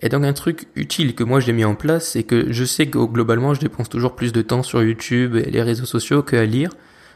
Et 0.00 0.08
donc 0.08 0.24
un 0.24 0.32
truc 0.32 0.68
utile 0.76 1.14
que 1.14 1.24
moi 1.24 1.40
j'ai 1.40 1.52
mis 1.52 1.64
en 1.64 1.74
place, 1.74 2.10
c'est 2.10 2.22
que 2.22 2.52
je 2.52 2.64
sais 2.64 2.86
que 2.86 2.98
globalement 2.98 3.54
je 3.54 3.60
dépense 3.60 3.88
toujours 3.88 4.14
plus 4.14 4.32
de 4.32 4.42
temps 4.42 4.62
sur 4.62 4.82
YouTube 4.82 5.36
et 5.36 5.50
les 5.50 5.62
réseaux 5.62 5.86
sociaux 5.86 6.22
qu'à 6.22 6.44
lire. 6.44 6.70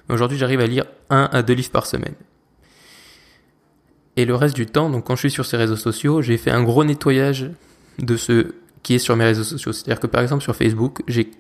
Mais 0.09 0.15
aujourd'hui 0.15 0.39
j'arrive 0.39 0.61
à 0.61 0.67
lire 0.67 0.85
un 1.11 1.29
à 1.33 1.43
deux 1.43 1.55
livres 1.55 1.71
par 1.71 1.87
semaine. 1.87 2.15
Et 4.17 4.25
le 4.25 4.35
reste 4.35 4.55
du 4.55 4.67
temps, 4.67 4.91
donc 4.91 5.05
quand 5.05 5.15
je 5.17 5.21
suis 5.21 5.31
sur 5.31 5.47
ces 5.47 5.57
réseaux 5.57 5.77
sociaux, 5.77 6.21
j'ai 6.21 6.37
fait 6.37 6.51
un 6.51 6.63
gros 6.63 6.85
nettoyage 6.85 7.51
de 7.99 8.17
ce 8.17 8.55
qui 8.83 8.95
est 8.95 8.99
sur 8.99 9.17
mes 9.17 9.25
réseaux 9.25 9.45
sociaux. 9.45 9.73
C'est-à-dire 9.73 10.01
que 10.01 10.07
par 10.07 10.23
exemple 10.23 10.43
sur 10.43 10.55
Facebook, 10.55 11.03
j'ai 11.09 11.31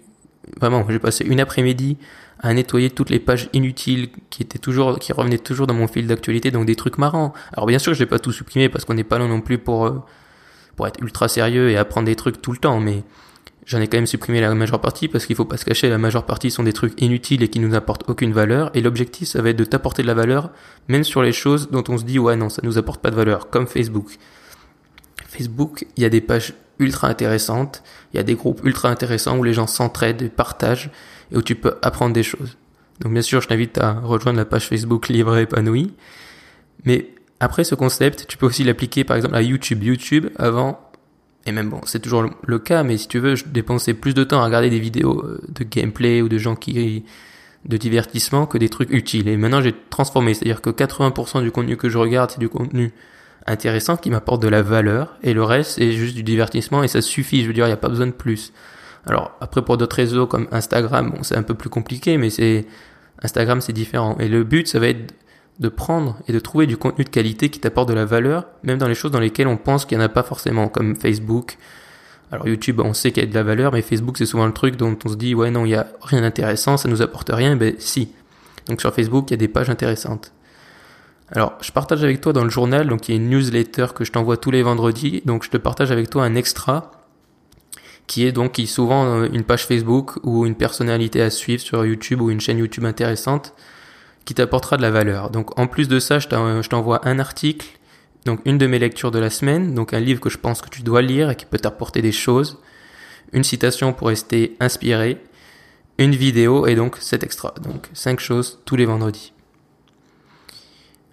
vraiment, 0.60 0.84
j'ai 0.88 0.98
passé 0.98 1.24
une 1.24 1.40
après-midi 1.40 1.98
à 2.40 2.52
nettoyer 2.54 2.90
toutes 2.90 3.10
les 3.10 3.20
pages 3.20 3.48
inutiles 3.52 4.08
qui 4.30 4.42
étaient 4.42 4.58
toujours, 4.58 4.98
qui 4.98 5.12
revenaient 5.12 5.38
toujours 5.38 5.66
dans 5.66 5.74
mon 5.74 5.86
fil 5.86 6.06
d'actualité, 6.06 6.50
donc 6.50 6.66
des 6.66 6.76
trucs 6.76 6.98
marrants. 6.98 7.32
Alors 7.52 7.66
bien 7.66 7.78
sûr, 7.78 7.94
je 7.94 8.00
n'ai 8.00 8.06
pas 8.06 8.18
tout 8.18 8.32
supprimé 8.32 8.68
parce 8.68 8.84
qu'on 8.84 8.94
n'est 8.94 9.04
pas 9.04 9.18
là 9.18 9.26
non 9.26 9.40
plus 9.40 9.58
pour 9.58 9.86
euh, 9.86 10.02
pour 10.76 10.86
être 10.86 11.00
ultra 11.00 11.28
sérieux 11.28 11.70
et 11.70 11.76
apprendre 11.76 12.06
des 12.06 12.16
trucs 12.16 12.40
tout 12.40 12.52
le 12.52 12.58
temps, 12.58 12.80
mais 12.80 13.04
J'en 13.64 13.80
ai 13.80 13.86
quand 13.86 13.96
même 13.96 14.06
supprimé 14.06 14.40
la 14.40 14.52
majeure 14.54 14.80
partie 14.80 15.06
parce 15.06 15.24
qu'il 15.24 15.36
faut 15.36 15.44
pas 15.44 15.56
se 15.56 15.64
cacher, 15.64 15.88
la 15.88 15.98
majeure 15.98 16.26
partie 16.26 16.50
sont 16.50 16.64
des 16.64 16.72
trucs 16.72 17.00
inutiles 17.00 17.42
et 17.44 17.48
qui 17.48 17.60
nous 17.60 17.74
apportent 17.74 18.08
aucune 18.08 18.32
valeur. 18.32 18.70
Et 18.74 18.80
l'objectif, 18.80 19.28
ça 19.28 19.40
va 19.40 19.50
être 19.50 19.56
de 19.56 19.64
t'apporter 19.64 20.02
de 20.02 20.08
la 20.08 20.14
valeur, 20.14 20.50
même 20.88 21.04
sur 21.04 21.22
les 21.22 21.32
choses 21.32 21.70
dont 21.70 21.84
on 21.88 21.96
se 21.96 22.04
dit 22.04 22.18
ouais 22.18 22.34
non, 22.34 22.48
ça 22.48 22.60
nous 22.64 22.76
apporte 22.76 23.00
pas 23.00 23.10
de 23.10 23.16
valeur, 23.16 23.50
comme 23.50 23.68
Facebook. 23.68 24.18
Facebook, 25.28 25.86
il 25.96 26.02
y 26.02 26.06
a 26.06 26.08
des 26.08 26.20
pages 26.20 26.54
ultra 26.80 27.08
intéressantes, 27.08 27.82
il 28.12 28.16
y 28.16 28.20
a 28.20 28.24
des 28.24 28.34
groupes 28.34 28.60
ultra 28.64 28.88
intéressants 28.88 29.38
où 29.38 29.44
les 29.44 29.54
gens 29.54 29.68
s'entraident 29.68 30.28
partagent 30.30 30.90
et 31.30 31.36
où 31.36 31.42
tu 31.42 31.54
peux 31.54 31.74
apprendre 31.82 32.12
des 32.12 32.24
choses. 32.24 32.56
Donc 33.00 33.12
bien 33.12 33.22
sûr, 33.22 33.40
je 33.40 33.48
t'invite 33.48 33.78
à 33.78 33.92
rejoindre 33.92 34.38
la 34.38 34.44
page 34.44 34.68
Facebook 34.68 35.08
Libre 35.08 35.36
et 35.36 35.42
Épanoui. 35.42 35.92
Mais 36.84 37.10
après 37.40 37.64
ce 37.64 37.74
concept, 37.74 38.26
tu 38.26 38.36
peux 38.36 38.46
aussi 38.46 38.64
l'appliquer 38.64 39.04
par 39.04 39.16
exemple 39.16 39.36
à 39.36 39.42
YouTube. 39.42 39.82
YouTube, 39.82 40.28
avant, 40.36 40.80
et 41.46 41.52
même 41.52 41.70
bon, 41.70 41.80
c'est 41.84 42.00
toujours 42.00 42.24
le 42.46 42.58
cas, 42.58 42.82
mais 42.82 42.96
si 42.96 43.08
tu 43.08 43.18
veux, 43.18 43.34
je 43.34 43.44
dépensais 43.46 43.94
plus 43.94 44.14
de 44.14 44.24
temps 44.24 44.40
à 44.40 44.44
regarder 44.44 44.70
des 44.70 44.78
vidéos 44.78 45.24
euh, 45.24 45.40
de 45.48 45.64
gameplay 45.64 46.22
ou 46.22 46.28
de 46.28 46.38
gens 46.38 46.54
qui 46.54 47.04
de 47.64 47.76
divertissement 47.76 48.46
que 48.46 48.58
des 48.58 48.68
trucs 48.68 48.90
utiles. 48.90 49.28
Et 49.28 49.36
maintenant, 49.36 49.60
j'ai 49.60 49.74
transformé, 49.90 50.34
c'est-à-dire 50.34 50.60
que 50.60 50.70
80% 50.70 51.42
du 51.42 51.50
contenu 51.52 51.76
que 51.76 51.88
je 51.88 51.98
regarde, 51.98 52.30
c'est 52.30 52.40
du 52.40 52.48
contenu 52.48 52.92
intéressant 53.46 53.96
qui 53.96 54.10
m'apporte 54.10 54.42
de 54.42 54.48
la 54.48 54.62
valeur, 54.62 55.16
et 55.22 55.32
le 55.32 55.42
reste, 55.42 55.72
c'est 55.72 55.92
juste 55.92 56.14
du 56.14 56.22
divertissement, 56.22 56.82
et 56.82 56.88
ça 56.88 57.00
suffit. 57.00 57.42
Je 57.42 57.48
veux 57.48 57.52
dire, 57.52 57.64
il 57.64 57.68
n'y 57.68 57.74
a 57.74 57.78
pas 57.78 57.88
besoin 57.88 58.06
de 58.06 58.12
plus. 58.12 58.52
Alors 59.06 59.32
après, 59.40 59.62
pour 59.62 59.76
d'autres 59.76 59.96
réseaux 59.96 60.26
comme 60.26 60.48
Instagram, 60.52 61.10
bon, 61.10 61.22
c'est 61.22 61.36
un 61.36 61.42
peu 61.42 61.54
plus 61.54 61.68
compliqué, 61.68 62.18
mais 62.18 62.30
c'est 62.30 62.66
Instagram, 63.22 63.60
c'est 63.60 63.72
différent. 63.72 64.16
Et 64.18 64.28
le 64.28 64.44
but, 64.44 64.68
ça 64.68 64.78
va 64.78 64.88
être 64.88 65.14
de 65.60 65.68
prendre 65.68 66.16
et 66.28 66.32
de 66.32 66.38
trouver 66.38 66.66
du 66.66 66.76
contenu 66.76 67.04
de 67.04 67.10
qualité 67.10 67.48
qui 67.48 67.60
t'apporte 67.60 67.88
de 67.88 67.94
la 67.94 68.04
valeur, 68.04 68.46
même 68.62 68.78
dans 68.78 68.88
les 68.88 68.94
choses 68.94 69.10
dans 69.10 69.20
lesquelles 69.20 69.46
on 69.46 69.56
pense 69.56 69.84
qu'il 69.84 69.98
n'y 69.98 70.02
en 70.02 70.06
a 70.06 70.08
pas 70.08 70.22
forcément, 70.22 70.68
comme 70.68 70.96
Facebook. 70.96 71.58
Alors 72.30 72.48
YouTube, 72.48 72.80
on 72.80 72.94
sait 72.94 73.12
qu'il 73.12 73.22
y 73.22 73.26
a 73.26 73.28
de 73.28 73.34
la 73.34 73.42
valeur, 73.42 73.72
mais 73.72 73.82
Facebook, 73.82 74.16
c'est 74.16 74.26
souvent 74.26 74.46
le 74.46 74.52
truc 74.52 74.76
dont 74.76 74.96
on 75.04 75.08
se 75.08 75.16
dit, 75.16 75.34
ouais, 75.34 75.50
non, 75.50 75.64
il 75.64 75.68
n'y 75.68 75.74
a 75.74 75.86
rien 76.00 76.22
d'intéressant, 76.22 76.76
ça 76.76 76.88
nous 76.88 77.02
apporte 77.02 77.30
rien. 77.32 77.56
Ben 77.56 77.74
si. 77.78 78.12
Donc 78.68 78.80
sur 78.80 78.94
Facebook, 78.94 79.26
il 79.28 79.32
y 79.32 79.34
a 79.34 79.38
des 79.38 79.48
pages 79.48 79.70
intéressantes. 79.70 80.32
Alors, 81.30 81.54
je 81.60 81.72
partage 81.72 82.02
avec 82.04 82.20
toi 82.20 82.32
dans 82.32 82.44
le 82.44 82.50
journal, 82.50 82.88
donc 82.88 83.08
il 83.08 83.14
y 83.14 83.18
a 83.18 83.20
une 83.20 83.30
newsletter 83.30 83.86
que 83.94 84.04
je 84.04 84.12
t'envoie 84.12 84.36
tous 84.36 84.50
les 84.50 84.62
vendredis, 84.62 85.22
donc 85.24 85.44
je 85.44 85.50
te 85.50 85.56
partage 85.56 85.90
avec 85.90 86.10
toi 86.10 86.24
un 86.24 86.34
extra 86.34 86.90
qui 88.06 88.26
est 88.26 88.32
donc 88.32 88.52
qui 88.52 88.66
souvent 88.66 89.06
euh, 89.06 89.28
une 89.32 89.44
page 89.44 89.66
Facebook 89.66 90.18
ou 90.24 90.44
une 90.44 90.54
personnalité 90.54 91.22
à 91.22 91.30
suivre 91.30 91.62
sur 91.62 91.84
YouTube 91.86 92.20
ou 92.20 92.30
une 92.30 92.40
chaîne 92.40 92.58
YouTube 92.58 92.84
intéressante 92.84 93.54
qui 94.24 94.34
t'apportera 94.34 94.76
de 94.76 94.82
la 94.82 94.90
valeur. 94.90 95.30
Donc 95.30 95.58
en 95.58 95.66
plus 95.66 95.88
de 95.88 95.98
ça, 95.98 96.18
je 96.18 96.68
t'envoie 96.68 97.06
un 97.06 97.18
article, 97.18 97.66
donc 98.24 98.40
une 98.44 98.58
de 98.58 98.66
mes 98.66 98.78
lectures 98.78 99.10
de 99.10 99.18
la 99.18 99.30
semaine, 99.30 99.74
donc 99.74 99.94
un 99.94 100.00
livre 100.00 100.20
que 100.20 100.30
je 100.30 100.38
pense 100.38 100.62
que 100.62 100.68
tu 100.68 100.82
dois 100.82 101.02
lire 101.02 101.30
et 101.30 101.36
qui 101.36 101.46
peut 101.46 101.58
t'apporter 101.58 102.02
des 102.02 102.12
choses, 102.12 102.58
une 103.32 103.44
citation 103.44 103.92
pour 103.92 104.08
rester 104.08 104.56
inspiré, 104.60 105.20
une 105.98 106.14
vidéo 106.14 106.66
et 106.66 106.74
donc 106.74 106.96
cet 106.98 107.24
extra. 107.24 107.54
Donc 107.62 107.88
cinq 107.92 108.20
choses 108.20 108.60
tous 108.64 108.76
les 108.76 108.86
vendredis. 108.86 109.32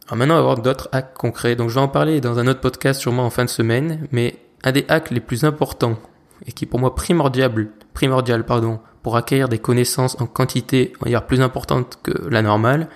Alors 0.08 0.18
maintenant, 0.18 0.36
on 0.36 0.38
va 0.38 0.44
voir 0.44 0.62
d'autres 0.62 0.90
hacks 0.92 1.14
concrets. 1.14 1.56
Donc 1.56 1.70
je 1.70 1.76
vais 1.76 1.82
en 1.82 1.88
parler 1.88 2.20
dans 2.20 2.40
un 2.40 2.48
autre 2.48 2.62
podcast 2.62 3.00
sûrement 3.00 3.26
en 3.26 3.30
fin 3.30 3.46
de 3.46 3.50
semaine, 3.50 4.08
mais 4.12 4.38
un 4.64 4.72
des 4.72 4.86
hacks 4.88 5.12
les 5.12 5.20
plus 5.20 5.44
importants 5.44 6.00
et 6.46 6.52
qui 6.52 6.66
pour 6.66 6.80
moi 6.80 6.96
primordial, 6.96 7.52
primordial 7.94 8.46
pardon, 8.46 8.80
pour 9.04 9.18
acquérir 9.18 9.50
des 9.50 9.60
connaissances 9.60 10.20
en 10.20 10.26
quantité, 10.26 10.94
on 11.00 11.06
va 11.06 11.10
dire, 11.10 11.26
plus 11.26 11.42
importante 11.42 12.00
que 12.04 12.12
la 12.30 12.42
normale, 12.42 12.90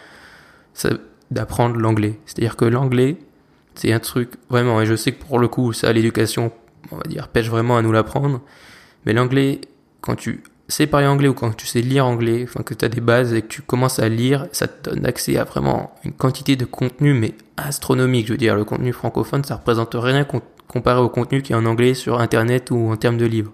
c'est 0.73 0.93
d'apprendre 1.31 1.77
l'anglais. 1.77 2.19
C'est-à-dire 2.25 2.55
que 2.55 2.65
l'anglais, 2.65 3.17
c'est 3.75 3.91
un 3.91 3.99
truc 3.99 4.31
vraiment, 4.49 4.81
et 4.81 4.85
je 4.85 4.95
sais 4.95 5.11
que 5.11 5.23
pour 5.23 5.39
le 5.39 5.47
coup, 5.47 5.73
ça, 5.73 5.91
l'éducation, 5.93 6.51
on 6.91 6.97
va 6.97 7.03
dire, 7.03 7.27
pêche 7.27 7.49
vraiment 7.49 7.77
à 7.77 7.81
nous 7.81 7.91
l'apprendre. 7.91 8.41
Mais 9.05 9.13
l'anglais, 9.13 9.61
quand 10.01 10.15
tu 10.15 10.43
sais 10.67 10.87
parler 10.87 11.07
anglais 11.07 11.27
ou 11.27 11.33
quand 11.33 11.55
tu 11.55 11.65
sais 11.65 11.81
lire 11.81 12.05
anglais, 12.05 12.45
enfin 12.47 12.63
que 12.63 12.73
tu 12.73 12.85
as 12.85 12.89
des 12.89 13.01
bases 13.01 13.33
et 13.33 13.41
que 13.41 13.47
tu 13.47 13.61
commences 13.61 13.99
à 13.99 14.09
lire, 14.09 14.47
ça 14.51 14.67
te 14.67 14.89
donne 14.89 15.05
accès 15.05 15.37
à 15.37 15.43
vraiment 15.43 15.93
une 16.03 16.13
quantité 16.13 16.55
de 16.55 16.65
contenu, 16.65 17.13
mais 17.13 17.33
astronomique. 17.57 18.27
Je 18.27 18.33
veux 18.33 18.37
dire, 18.37 18.55
le 18.55 18.65
contenu 18.65 18.93
francophone, 18.93 19.43
ça 19.43 19.55
représente 19.55 19.95
rien 19.95 20.25
comparé 20.67 20.99
au 20.99 21.09
contenu 21.09 21.41
qui 21.41 21.53
est 21.53 21.55
en 21.55 21.65
anglais 21.65 21.93
sur 21.93 22.19
Internet 22.19 22.71
ou 22.71 22.91
en 22.91 22.95
termes 22.95 23.17
de 23.17 23.25
livres. 23.25 23.51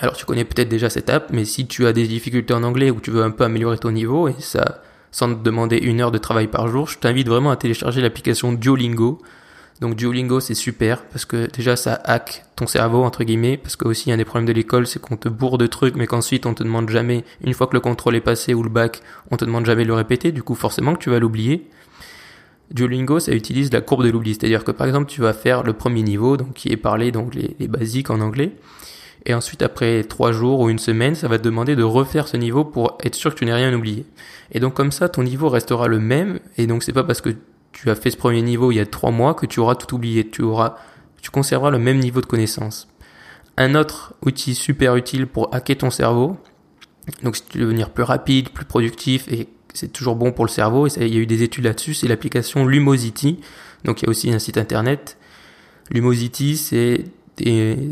Alors 0.00 0.16
tu 0.16 0.24
connais 0.24 0.44
peut-être 0.44 0.70
déjà 0.70 0.88
cette 0.88 1.10
app, 1.10 1.30
mais 1.30 1.44
si 1.44 1.66
tu 1.66 1.86
as 1.86 1.92
des 1.92 2.06
difficultés 2.08 2.54
en 2.54 2.62
anglais 2.62 2.90
ou 2.90 3.00
tu 3.00 3.10
veux 3.10 3.22
un 3.22 3.30
peu 3.30 3.44
améliorer 3.44 3.76
ton 3.76 3.92
niveau, 3.92 4.28
et 4.28 4.34
ça 4.38 4.82
sans 5.12 5.34
te 5.34 5.42
demander 5.42 5.76
une 5.76 6.00
heure 6.00 6.12
de 6.12 6.18
travail 6.18 6.46
par 6.46 6.68
jour, 6.68 6.88
je 6.88 6.98
t'invite 6.98 7.28
vraiment 7.28 7.50
à 7.50 7.56
télécharger 7.56 8.00
l'application 8.00 8.52
Duolingo. 8.52 9.20
Donc 9.80 9.96
Duolingo 9.96 10.40
c'est 10.40 10.54
super 10.54 11.02
parce 11.04 11.24
que 11.24 11.50
déjà 11.50 11.76
ça 11.76 12.00
hack 12.04 12.44
ton 12.56 12.66
cerveau 12.66 13.02
entre 13.02 13.24
guillemets 13.24 13.56
parce 13.56 13.76
que 13.76 13.88
aussi 13.88 14.12
un 14.12 14.16
des 14.18 14.26
problèmes 14.26 14.46
de 14.46 14.52
l'école 14.52 14.86
c'est 14.86 15.00
qu'on 15.00 15.16
te 15.16 15.28
bourre 15.28 15.56
de 15.56 15.66
trucs 15.66 15.96
mais 15.96 16.06
qu'ensuite 16.06 16.44
on 16.44 16.52
te 16.52 16.62
demande 16.62 16.90
jamais 16.90 17.24
une 17.42 17.54
fois 17.54 17.66
que 17.66 17.72
le 17.72 17.80
contrôle 17.80 18.14
est 18.14 18.20
passé 18.20 18.52
ou 18.52 18.62
le 18.62 18.68
bac 18.68 19.00
on 19.30 19.38
te 19.38 19.44
demande 19.46 19.64
jamais 19.64 19.84
de 19.84 19.88
le 19.88 19.94
répéter 19.94 20.32
du 20.32 20.42
coup 20.42 20.54
forcément 20.54 20.94
que 20.94 20.98
tu 20.98 21.08
vas 21.08 21.18
l'oublier. 21.18 21.66
Duolingo 22.72 23.20
ça 23.20 23.32
utilise 23.32 23.72
la 23.72 23.80
courbe 23.80 24.04
de 24.04 24.10
l'oubli 24.10 24.34
c'est-à-dire 24.34 24.64
que 24.64 24.70
par 24.70 24.86
exemple 24.86 25.10
tu 25.10 25.22
vas 25.22 25.32
faire 25.32 25.62
le 25.62 25.72
premier 25.72 26.02
niveau 26.02 26.36
donc 26.36 26.52
qui 26.52 26.68
est 26.68 26.76
parlé 26.76 27.10
donc 27.10 27.34
les, 27.34 27.56
les 27.58 27.66
basiques 27.66 28.10
en 28.10 28.20
anglais 28.20 28.52
et 29.26 29.34
ensuite, 29.34 29.62
après 29.62 30.02
trois 30.04 30.32
jours 30.32 30.60
ou 30.60 30.70
une 30.70 30.78
semaine, 30.78 31.14
ça 31.14 31.28
va 31.28 31.38
te 31.38 31.44
demander 31.44 31.76
de 31.76 31.82
refaire 31.82 32.26
ce 32.26 32.36
niveau 32.36 32.64
pour 32.64 32.96
être 33.04 33.14
sûr 33.14 33.34
que 33.34 33.38
tu 33.38 33.44
n'aies 33.44 33.54
rien 33.54 33.74
oublié. 33.74 34.06
Et 34.52 34.60
donc 34.60 34.74
comme 34.74 34.92
ça, 34.92 35.08
ton 35.08 35.22
niveau 35.22 35.48
restera 35.48 35.88
le 35.88 35.98
même. 35.98 36.40
Et 36.56 36.66
donc 36.66 36.82
c'est 36.82 36.92
pas 36.92 37.04
parce 37.04 37.20
que 37.20 37.30
tu 37.72 37.90
as 37.90 37.94
fait 37.94 38.10
ce 38.10 38.16
premier 38.16 38.42
niveau 38.42 38.72
il 38.72 38.76
y 38.76 38.80
a 38.80 38.86
trois 38.86 39.10
mois 39.10 39.34
que 39.34 39.46
tu 39.46 39.60
auras 39.60 39.74
tout 39.74 39.94
oublié. 39.94 40.28
Tu 40.28 40.42
auras, 40.42 40.76
tu 41.20 41.30
conserveras 41.30 41.70
le 41.70 41.78
même 41.78 41.98
niveau 41.98 42.20
de 42.20 42.26
connaissance. 42.26 42.88
Un 43.58 43.74
autre 43.74 44.14
outil 44.24 44.54
super 44.54 44.96
utile 44.96 45.26
pour 45.26 45.54
hacker 45.54 45.78
ton 45.78 45.90
cerveau. 45.90 46.38
Donc 47.22 47.36
si 47.36 47.44
tu 47.44 47.58
veux 47.58 47.64
devenir 47.64 47.90
plus 47.90 48.04
rapide, 48.04 48.50
plus 48.50 48.64
productif 48.64 49.28
et 49.30 49.48
c'est 49.74 49.92
toujours 49.92 50.16
bon 50.16 50.32
pour 50.32 50.44
le 50.44 50.50
cerveau, 50.50 50.86
et 50.86 50.90
ça, 50.90 51.04
il 51.04 51.14
y 51.14 51.16
a 51.16 51.20
eu 51.20 51.26
des 51.26 51.44
études 51.44 51.64
là-dessus, 51.64 51.94
c'est 51.94 52.08
l'application 52.08 52.66
Lumosity. 52.66 53.38
Donc 53.84 54.02
il 54.02 54.06
y 54.06 54.08
a 54.08 54.10
aussi 54.10 54.32
un 54.32 54.38
site 54.38 54.56
internet. 54.56 55.16
Lumosity, 55.90 56.56
c'est 56.56 57.04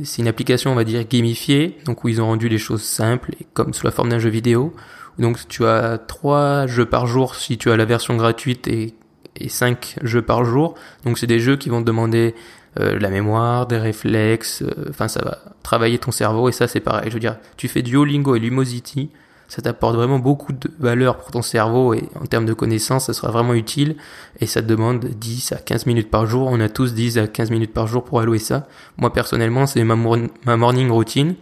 c'est 0.05 0.23
une 0.23 0.29
application, 0.29 0.73
on 0.73 0.75
va 0.75 0.85
dire, 0.85 1.07
gamifiée, 1.07 1.79
donc 1.85 2.05
où 2.05 2.09
ils 2.09 2.21
ont 2.21 2.27
rendu 2.27 2.49
les 2.49 2.59
choses 2.59 2.83
simples, 2.83 3.35
comme 3.55 3.73
sous 3.73 3.87
la 3.87 3.93
forme 3.93 4.09
d'un 4.09 4.19
jeu 4.19 4.31
vidéo. 4.31 4.75
Donc 5.19 5.39
tu 5.49 5.67
as 5.67 5.99
trois 5.99 6.67
jeux 6.67 6.87
par 6.87 7.07
jour 7.07 7.35
si 7.35 7.59
tu 7.59 7.71
as 7.71 7.77
la 7.77 7.85
version 7.85 8.17
gratuite 8.17 8.69
et, 8.69 8.95
et 9.37 9.49
cinq 9.49 9.97
jeux 10.03 10.23
par 10.23 10.45
jour. 10.45 10.75
Donc 11.05 11.19
c'est 11.19 11.27
des 11.27 11.41
jeux 11.41 11.57
qui 11.57 11.69
vont 11.69 11.81
te 11.81 11.87
demander 11.87 12.35
euh, 12.79 12.99
la 12.99 13.11
mémoire, 13.11 13.67
des 13.67 13.79
réflexes, 13.79 14.63
euh, 14.63 14.91
enfin 14.91 15.09
ça 15.09 15.21
va 15.25 15.39
travailler 15.63 15.99
ton 15.99 16.13
cerveau 16.13 16.49
et 16.49 16.53
ça 16.53 16.69
c'est 16.69 16.81
pareil. 16.81 17.07
Je 17.09 17.15
veux 17.15 17.21
dire, 17.21 17.37
tu 17.57 17.67
fais 17.67 17.83
Duolingo 17.83 18.37
et 18.37 18.39
Lumosity, 18.39 19.11
ça 19.49 19.63
t'apporte 19.63 19.97
vraiment 19.97 20.19
beaucoup 20.19 20.53
de 20.53 20.71
valeur 20.79 21.17
pour 21.17 21.31
ton 21.31 21.41
cerveau 21.41 21.95
et 21.95 22.05
en 22.21 22.27
termes 22.27 22.45
de 22.45 22.53
connaissances, 22.53 23.07
ça 23.07 23.15
sera 23.15 23.33
vraiment 23.33 23.55
utile 23.55 23.97
et 24.41 24.47
ça 24.47 24.61
te 24.61 24.67
demande 24.67 25.07
10 25.07 25.53
à 25.53 25.57
15 25.57 25.87
minutes 25.87 26.11
par 26.11 26.27
jour. 26.27 26.49
On 26.53 26.61
a 26.61 26.69
tous 26.69 26.93
10 26.93 27.17
à 27.17 27.27
15 27.27 27.51
minutes 27.51 27.73
par 27.73 27.87
jour 27.87 28.05
pour 28.05 28.21
allouer 28.21 28.39
ça. 28.39 28.69
Moi 28.99 29.11
personnellement, 29.11 29.67
c'est 29.67 29.83
ma, 29.85 29.97
morning 29.97 30.91
routine. 30.91 31.35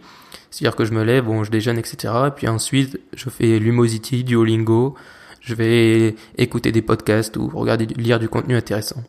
C'est-à-dire 0.49 0.77
que 0.77 0.85
je 0.85 0.93
me 0.93 1.03
lève, 1.03 1.25
bon, 1.25 1.43
je 1.43 1.51
déjeune, 1.51 1.77
etc. 1.77 2.13
Et 2.27 2.31
puis 2.31 2.47
ensuite, 2.47 2.97
je 3.13 3.29
fais 3.29 3.59
Lumosity, 3.59 4.23
Duolingo, 4.23 4.95
je 5.41 5.53
vais 5.53 6.15
écouter 6.37 6.71
des 6.71 6.81
podcasts 6.81 7.35
ou 7.35 7.49
regarder, 7.49 7.85
lire 7.87 8.19
du 8.19 8.29
contenu 8.29 8.55
intéressant. 8.55 9.03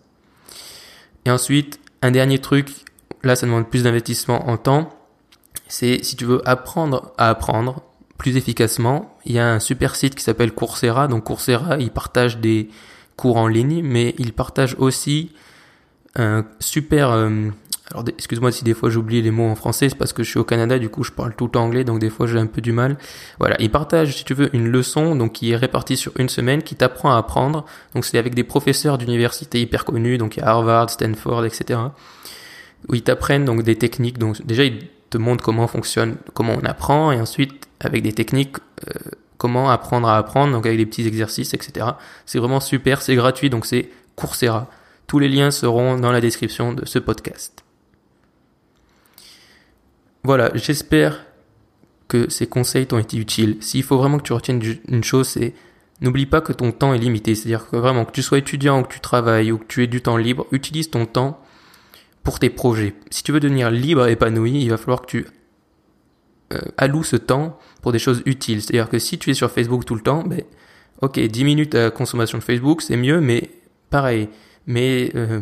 Et 1.25 1.31
ensuite, 1.31 1.79
un 2.03 2.11
dernier 2.11 2.41
truc, 2.41 2.69
là 3.23 3.37
ça 3.37 3.47
demande 3.47 3.71
plus 3.71 3.85
d'investissement 3.85 4.49
en 4.49 4.57
temps, 4.57 4.91
c'est 5.69 6.03
si 6.03 6.17
tu 6.17 6.25
veux 6.25 6.47
apprendre 6.49 7.13
à 7.17 7.29
apprendre 7.29 7.83
plus 8.19 8.37
efficacement, 8.37 9.17
il 9.25 9.33
y 9.33 9.39
a 9.39 9.49
un 9.49 9.61
super 9.61 9.95
site 9.95 10.15
qui 10.17 10.23
s'appelle 10.23 10.53
Coursera. 10.53 11.07
Donc 11.09 11.25
Coursera, 11.25 11.79
il 11.79 11.91
partage 11.91 12.39
des 12.39 12.69
cours 13.17 13.37
en 13.37 13.47
ligne, 13.47 13.83
mais 13.83 14.15
il 14.19 14.33
partage 14.33 14.77
aussi 14.79 15.33
un 16.17 16.45
super... 16.59 17.11
Euh, 17.11 17.49
alors 17.91 18.05
excuse-moi 18.07 18.53
si 18.53 18.65
des 18.65 18.75
fois 18.75 18.91
j'oublie 18.91 19.23
les 19.23 19.31
mots 19.31 19.49
en 19.49 19.55
français, 19.55 19.89
c'est 19.89 19.95
parce 19.95 20.13
que 20.13 20.23
je 20.23 20.29
suis 20.29 20.39
au 20.39 20.45
Canada, 20.45 20.79
du 20.79 20.91
coup 20.91 21.05
je 21.05 21.13
parle 21.13 21.35
tout 21.35 21.57
anglais, 21.57 21.85
donc 21.85 22.01
des 22.01 22.11
fois 22.11 22.27
j'ai 22.27 22.39
un 22.39 22.47
peu 22.47 22.61
du 22.61 22.73
mal. 22.73 22.99
Voilà, 23.39 23.57
il 23.61 23.71
partage 23.71 24.15
si 24.15 24.25
tu 24.25 24.35
veux 24.35 24.55
une 24.55 24.69
leçon 24.69 25.17
donc 25.17 25.33
qui 25.33 25.53
est 25.53 25.57
répartie 25.57 25.97
sur 25.97 26.13
une 26.19 26.29
semaine, 26.29 26.63
qui 26.63 26.75
t'apprend 26.75 27.15
à 27.15 27.17
apprendre. 27.17 27.65
Donc 27.95 28.05
c'est 28.05 28.19
avec 28.19 28.35
des 28.35 28.45
professeurs 28.45 28.99
d'université 28.99 29.61
hyper 29.61 29.87
connus, 29.87 30.19
donc 30.19 30.37
il 30.37 30.41
y 30.41 30.43
a 30.43 30.49
Harvard, 30.49 30.91
Stanford, 30.91 31.47
etc. 31.47 31.81
Où 32.89 32.95
ils 32.95 33.03
t'apprennent 33.03 33.47
donc 33.47 33.63
des 33.63 33.77
techniques. 33.77 34.19
Donc 34.19 34.45
déjà 34.45 34.65
ils 34.65 34.89
te 35.09 35.17
montrent 35.17 35.43
comment 35.43 35.67
fonctionne, 35.67 36.17
comment 36.35 36.57
on 36.61 36.67
apprend, 36.67 37.11
et 37.11 37.19
ensuite 37.19 37.68
avec 37.81 38.03
des 38.03 38.13
techniques 38.13 38.57
euh, 38.87 39.11
comment 39.39 39.71
apprendre 39.71 40.09
à 40.09 40.19
apprendre, 40.19 40.53
donc 40.53 40.67
avec 40.67 40.79
des 40.79 40.87
petits 40.87 41.07
exercices, 41.07 41.55
etc. 41.55 41.87
C'est 42.27 42.39
vraiment 42.39 42.61
super, 42.61 43.01
c'est 43.01 43.15
gratuit, 43.15 43.51
donc 43.51 43.65
c'est 43.65 43.89
Coursera. 44.17 44.69
Tous 45.07 45.19
les 45.19 45.29
liens 45.29 45.51
seront 45.51 45.99
dans 45.99 46.13
la 46.13 46.21
description 46.21 46.73
de 46.73 46.85
ce 46.85 46.99
podcast. 46.99 47.65
Voilà, 50.25 50.51
j'espère 50.55 51.25
que 52.09 52.29
ces 52.29 52.47
conseils 52.47 52.87
t'ont 52.87 52.99
été 52.99 53.17
utiles. 53.17 53.57
S'il 53.61 53.83
faut 53.83 53.97
vraiment 53.97 54.19
que 54.19 54.25
tu 54.25 54.33
retiennes 54.33 54.61
une 54.89 55.05
chose, 55.05 55.29
c'est 55.29 55.55
n'oublie 56.01 56.27
pas 56.27 56.41
que 56.41 56.53
ton 56.53 56.73
temps 56.73 56.93
est 56.93 56.99
limité. 56.99 57.35
C'est-à-dire 57.35 57.69
que 57.69 57.77
vraiment, 57.77 58.05
que 58.05 58.13
tu 58.13 58.23
sois 58.23 58.39
étudiant 58.39 58.81
ou 58.81 58.83
que 58.83 58.93
tu 58.93 59.01
travailles 59.01 59.53
ou 59.53 59.59
que 59.59 59.67
tu 59.67 59.83
aies 59.83 59.87
du 59.87 60.03
temps 60.03 60.17
libre, 60.17 60.47
utilise 60.53 60.91
ton 60.91 61.07
temps 61.07 61.41
pour 62.23 62.39
tes 62.39 62.51
projets. 62.51 62.95
Si 63.11 63.23
tu 63.23 63.33
veux 63.33 63.41
devenir 63.41 63.71
libre 63.71 64.07
et 64.07 64.13
épanoui, 64.13 64.63
il 64.63 64.71
va 64.71 64.77
falloir 64.77 65.03
que 65.03 65.07
tu 65.07 65.27
euh, 66.53 66.59
alloues 66.77 67.05
ce 67.05 67.17
temps 67.17 67.59
pour 67.83 67.93
des 67.93 67.99
choses 67.99 68.23
utiles. 68.27 68.63
C'est-à-dire 68.63 68.89
que 68.89 68.99
si 68.99 69.19
tu 69.19 69.31
es 69.31 69.35
sur 69.35 69.51
Facebook 69.51 69.85
tout 69.85 69.95
le 69.95 70.01
temps, 70.01 70.23
ben, 70.23 70.43
ok, 71.03 71.19
10 71.19 71.45
minutes 71.45 71.75
à 71.75 71.91
consommation 71.91 72.39
de 72.39 72.43
Facebook, 72.43 72.83
c'est 72.83 72.97
mieux, 72.97 73.21
mais 73.21 73.51
pareil. 73.91 74.29
Mais 74.67 75.11
euh, 75.15 75.41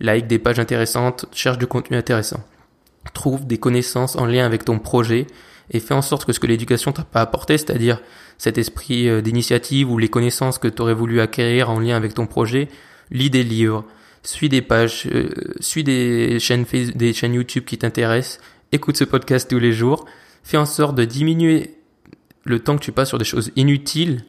like 0.00 0.26
des 0.26 0.38
pages 0.38 0.58
intéressantes, 0.58 1.26
cherche 1.32 1.58
du 1.58 1.66
contenu 1.66 1.96
intéressant 1.96 2.40
trouve 3.10 3.46
des 3.46 3.58
connaissances 3.58 4.16
en 4.16 4.26
lien 4.26 4.46
avec 4.46 4.64
ton 4.64 4.78
projet 4.78 5.26
et 5.70 5.80
fais 5.80 5.94
en 5.94 6.02
sorte 6.02 6.24
que 6.24 6.32
ce 6.32 6.40
que 6.40 6.46
l'éducation 6.46 6.92
t'a 6.92 7.04
pas 7.04 7.20
apporté, 7.20 7.58
c'est-à-dire 7.58 8.00
cet 8.38 8.58
esprit 8.58 9.08
euh, 9.08 9.20
d'initiative 9.20 9.90
ou 9.90 9.98
les 9.98 10.08
connaissances 10.08 10.58
que 10.58 10.68
tu 10.68 10.82
aurais 10.82 10.94
voulu 10.94 11.20
acquérir 11.20 11.70
en 11.70 11.78
lien 11.78 11.96
avec 11.96 12.14
ton 12.14 12.26
projet, 12.26 12.68
lis 13.10 13.30
des 13.30 13.44
livres, 13.44 13.84
suis 14.22 14.48
des 14.48 14.62
pages, 14.62 15.08
euh, 15.12 15.28
suis 15.60 15.84
des 15.84 16.38
chaînes 16.40 16.64
des 16.94 17.12
chaînes 17.12 17.34
YouTube 17.34 17.64
qui 17.64 17.78
t'intéressent, 17.78 18.40
écoute 18.72 18.96
ce 18.96 19.04
podcast 19.04 19.48
tous 19.48 19.58
les 19.58 19.72
jours, 19.72 20.04
fais 20.42 20.56
en 20.56 20.66
sorte 20.66 20.94
de 20.94 21.04
diminuer 21.04 21.76
le 22.44 22.58
temps 22.60 22.76
que 22.76 22.82
tu 22.82 22.92
passes 22.92 23.08
sur 23.08 23.18
des 23.18 23.24
choses 23.24 23.52
inutiles 23.56 24.24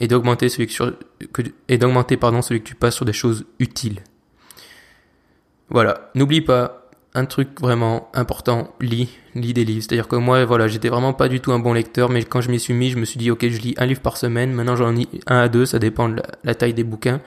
et 0.00 0.08
d'augmenter 0.08 0.48
celui 0.48 0.66
que 0.66 2.14
pardon 2.16 2.42
celui 2.42 2.60
que 2.60 2.68
tu 2.68 2.74
passes 2.74 2.96
sur 2.96 3.04
des 3.04 3.12
choses 3.12 3.44
utiles. 3.58 4.00
Voilà, 5.70 6.10
n'oublie 6.14 6.40
pas 6.40 6.84
un 7.14 7.26
truc 7.26 7.60
vraiment 7.60 8.10
important, 8.12 8.74
lis, 8.80 9.08
lis 9.36 9.54
des 9.54 9.64
livres. 9.64 9.84
C'est-à-dire 9.84 10.08
que 10.08 10.16
moi, 10.16 10.44
voilà, 10.44 10.66
j'étais 10.66 10.88
vraiment 10.88 11.12
pas 11.12 11.28
du 11.28 11.40
tout 11.40 11.52
un 11.52 11.60
bon 11.60 11.72
lecteur, 11.72 12.10
mais 12.10 12.24
quand 12.24 12.40
je 12.40 12.50
m'y 12.50 12.58
suis 12.58 12.74
mis, 12.74 12.90
je 12.90 12.98
me 12.98 13.04
suis 13.04 13.18
dit, 13.18 13.30
ok, 13.30 13.48
je 13.48 13.60
lis 13.60 13.74
un 13.78 13.86
livre 13.86 14.00
par 14.00 14.16
semaine. 14.16 14.52
Maintenant, 14.52 14.74
j'en 14.74 14.90
lis 14.90 15.08
un 15.26 15.38
à 15.38 15.48
deux, 15.48 15.64
ça 15.64 15.78
dépend 15.78 16.08
de 16.08 16.20
la, 16.42 16.54
taille 16.54 16.74
des 16.74 16.82
bouquins. 16.82 17.20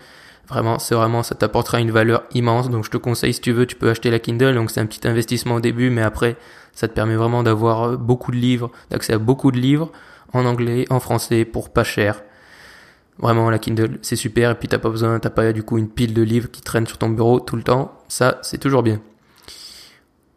Vraiment, 0.50 0.78
c'est 0.80 0.96
vraiment, 0.96 1.24
ça 1.24 1.36
t'apportera 1.36 1.80
une 1.80 1.92
valeur 1.92 2.24
immense. 2.34 2.70
Donc, 2.70 2.84
je 2.84 2.90
te 2.90 2.98
conseille, 2.98 3.34
si 3.34 3.42
tu 3.42 3.54
veux, 3.54 3.66
tu 3.66 3.76
peux 3.76 3.90
acheter 3.90 4.12
la 4.12 4.20
Kindle. 4.20 4.56
Donc, 4.56 4.72
c'est 4.72 4.82
un 4.82 4.86
petit 4.86 5.08
investissement 5.08 5.56
au 5.56 5.60
début, 5.62 5.90
mais 5.90 6.02
après, 6.02 6.36
ça 6.78 6.88
te 6.88 6.94
permet 6.94 7.16
vraiment 7.16 7.42
d'avoir 7.42 7.84
euh, 7.84 7.98
beaucoup 7.98 8.30
de 8.30 8.38
livres, 8.38 8.70
d'accès 8.92 9.14
à 9.14 9.18
beaucoup 9.18 9.52
de 9.52 9.58
livres 9.58 9.92
en 10.32 10.46
anglais, 10.46 10.86
en 10.92 11.00
français, 11.00 11.44
pour 11.44 11.72
pas 11.72 11.84
cher. 11.84 12.22
Vraiment, 13.18 13.50
la 13.50 13.58
Kindle, 13.58 13.98
c'est 14.04 14.16
super. 14.16 14.52
Et 14.52 14.56
puis, 14.56 14.68
t'as 14.68 14.78
pas 14.78 14.92
besoin, 14.92 15.20
t'as 15.20 15.32
pas 15.32 15.54
du 15.54 15.64
coup 15.64 15.80
une 15.80 15.90
pile 15.90 16.14
de 16.14 16.22
livres 16.22 16.52
qui 16.52 16.62
traînent 16.62 16.86
sur 16.86 17.00
ton 17.00 17.10
bureau 17.10 17.40
tout 17.40 17.56
le 17.56 17.64
temps. 17.64 17.98
Ça, 18.10 18.38
c'est 18.44 18.60
toujours 18.60 18.84
bien. 18.84 19.02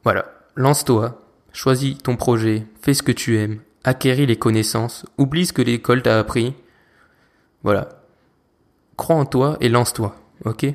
Voilà, 0.02 0.32
lance-toi, 0.56 1.20
choisis 1.52 1.98
ton 1.98 2.16
projet, 2.16 2.64
fais 2.80 2.94
ce 2.94 3.02
que 3.02 3.12
tu 3.12 3.36
aimes, 3.36 3.60
acquéris 3.84 4.24
les 4.24 4.36
connaissances, 4.36 5.04
oublie 5.18 5.44
ce 5.44 5.52
que 5.52 5.60
l'école 5.60 6.00
t'a 6.00 6.18
appris. 6.18 6.54
Voilà. 7.64 7.90
Crois 8.96 9.16
en 9.16 9.26
toi 9.26 9.58
et 9.60 9.68
lance-toi, 9.68 10.16
ok? 10.46 10.68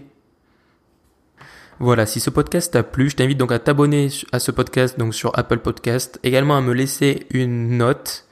Voilà, 1.79 2.05
si 2.05 2.19
ce 2.19 2.29
podcast 2.29 2.71
t'a 2.71 2.83
plu, 2.83 3.09
je 3.09 3.17
t'invite 3.17 3.37
donc 3.37 3.51
à 3.51 3.59
t'abonner 3.59 4.09
à 4.31 4.39
ce 4.39 4.51
podcast 4.51 4.97
donc 4.97 5.13
sur 5.13 5.37
Apple 5.37 5.59
Podcast, 5.59 6.19
également 6.23 6.55
à 6.55 6.61
me 6.61 6.73
laisser 6.73 7.27
une 7.31 7.77
note 7.77 8.25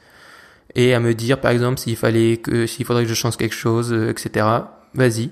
et 0.76 0.94
à 0.94 1.00
me 1.00 1.14
dire 1.14 1.42
par 1.42 1.52
exemple 1.52 1.80
s'il 1.80 1.98
fallait 1.98 2.38
que 2.38 2.66
s'il 2.68 2.86
faudrait 2.86 3.04
que 3.04 3.10
je 3.10 3.14
change 3.14 3.36
quelque 3.36 3.56
chose, 3.56 3.92
euh, 3.92 4.10
etc. 4.10 4.46
Vas-y. 4.94 5.32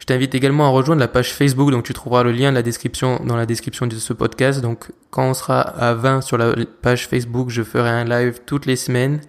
Je 0.00 0.06
t'invite 0.06 0.34
également 0.34 0.66
à 0.66 0.70
rejoindre 0.70 0.98
la 0.98 1.06
page 1.06 1.32
Facebook, 1.32 1.70
donc 1.70 1.84
tu 1.84 1.94
trouveras 1.94 2.24
le 2.24 2.32
lien 2.32 2.50
de 2.50 2.56
la 2.56 2.62
description, 2.62 3.20
dans 3.24 3.36
la 3.36 3.46
description 3.46 3.86
de 3.86 3.94
ce 3.94 4.12
podcast. 4.12 4.60
Donc 4.60 4.90
quand 5.10 5.30
on 5.30 5.34
sera 5.34 5.60
à 5.60 5.94
20 5.94 6.22
sur 6.22 6.38
la 6.38 6.56
page 6.80 7.06
Facebook, 7.06 7.50
je 7.50 7.62
ferai 7.62 7.88
un 7.88 8.04
live 8.04 8.40
toutes 8.44 8.66
les 8.66 8.74
semaines. 8.74 9.20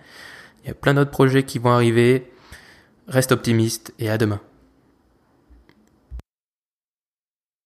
Il 0.63 0.69
y 0.69 0.71
a 0.71 0.73
plein 0.73 0.95
d'autres 0.95 1.12
projets 1.12 1.43
qui 1.43 1.60
vont 1.60 1.69
arriver. 1.69 2.32
Reste 3.08 3.34
optimiste 3.34 3.93
et 3.99 4.10
à 4.10 4.17
demain. 4.17 4.39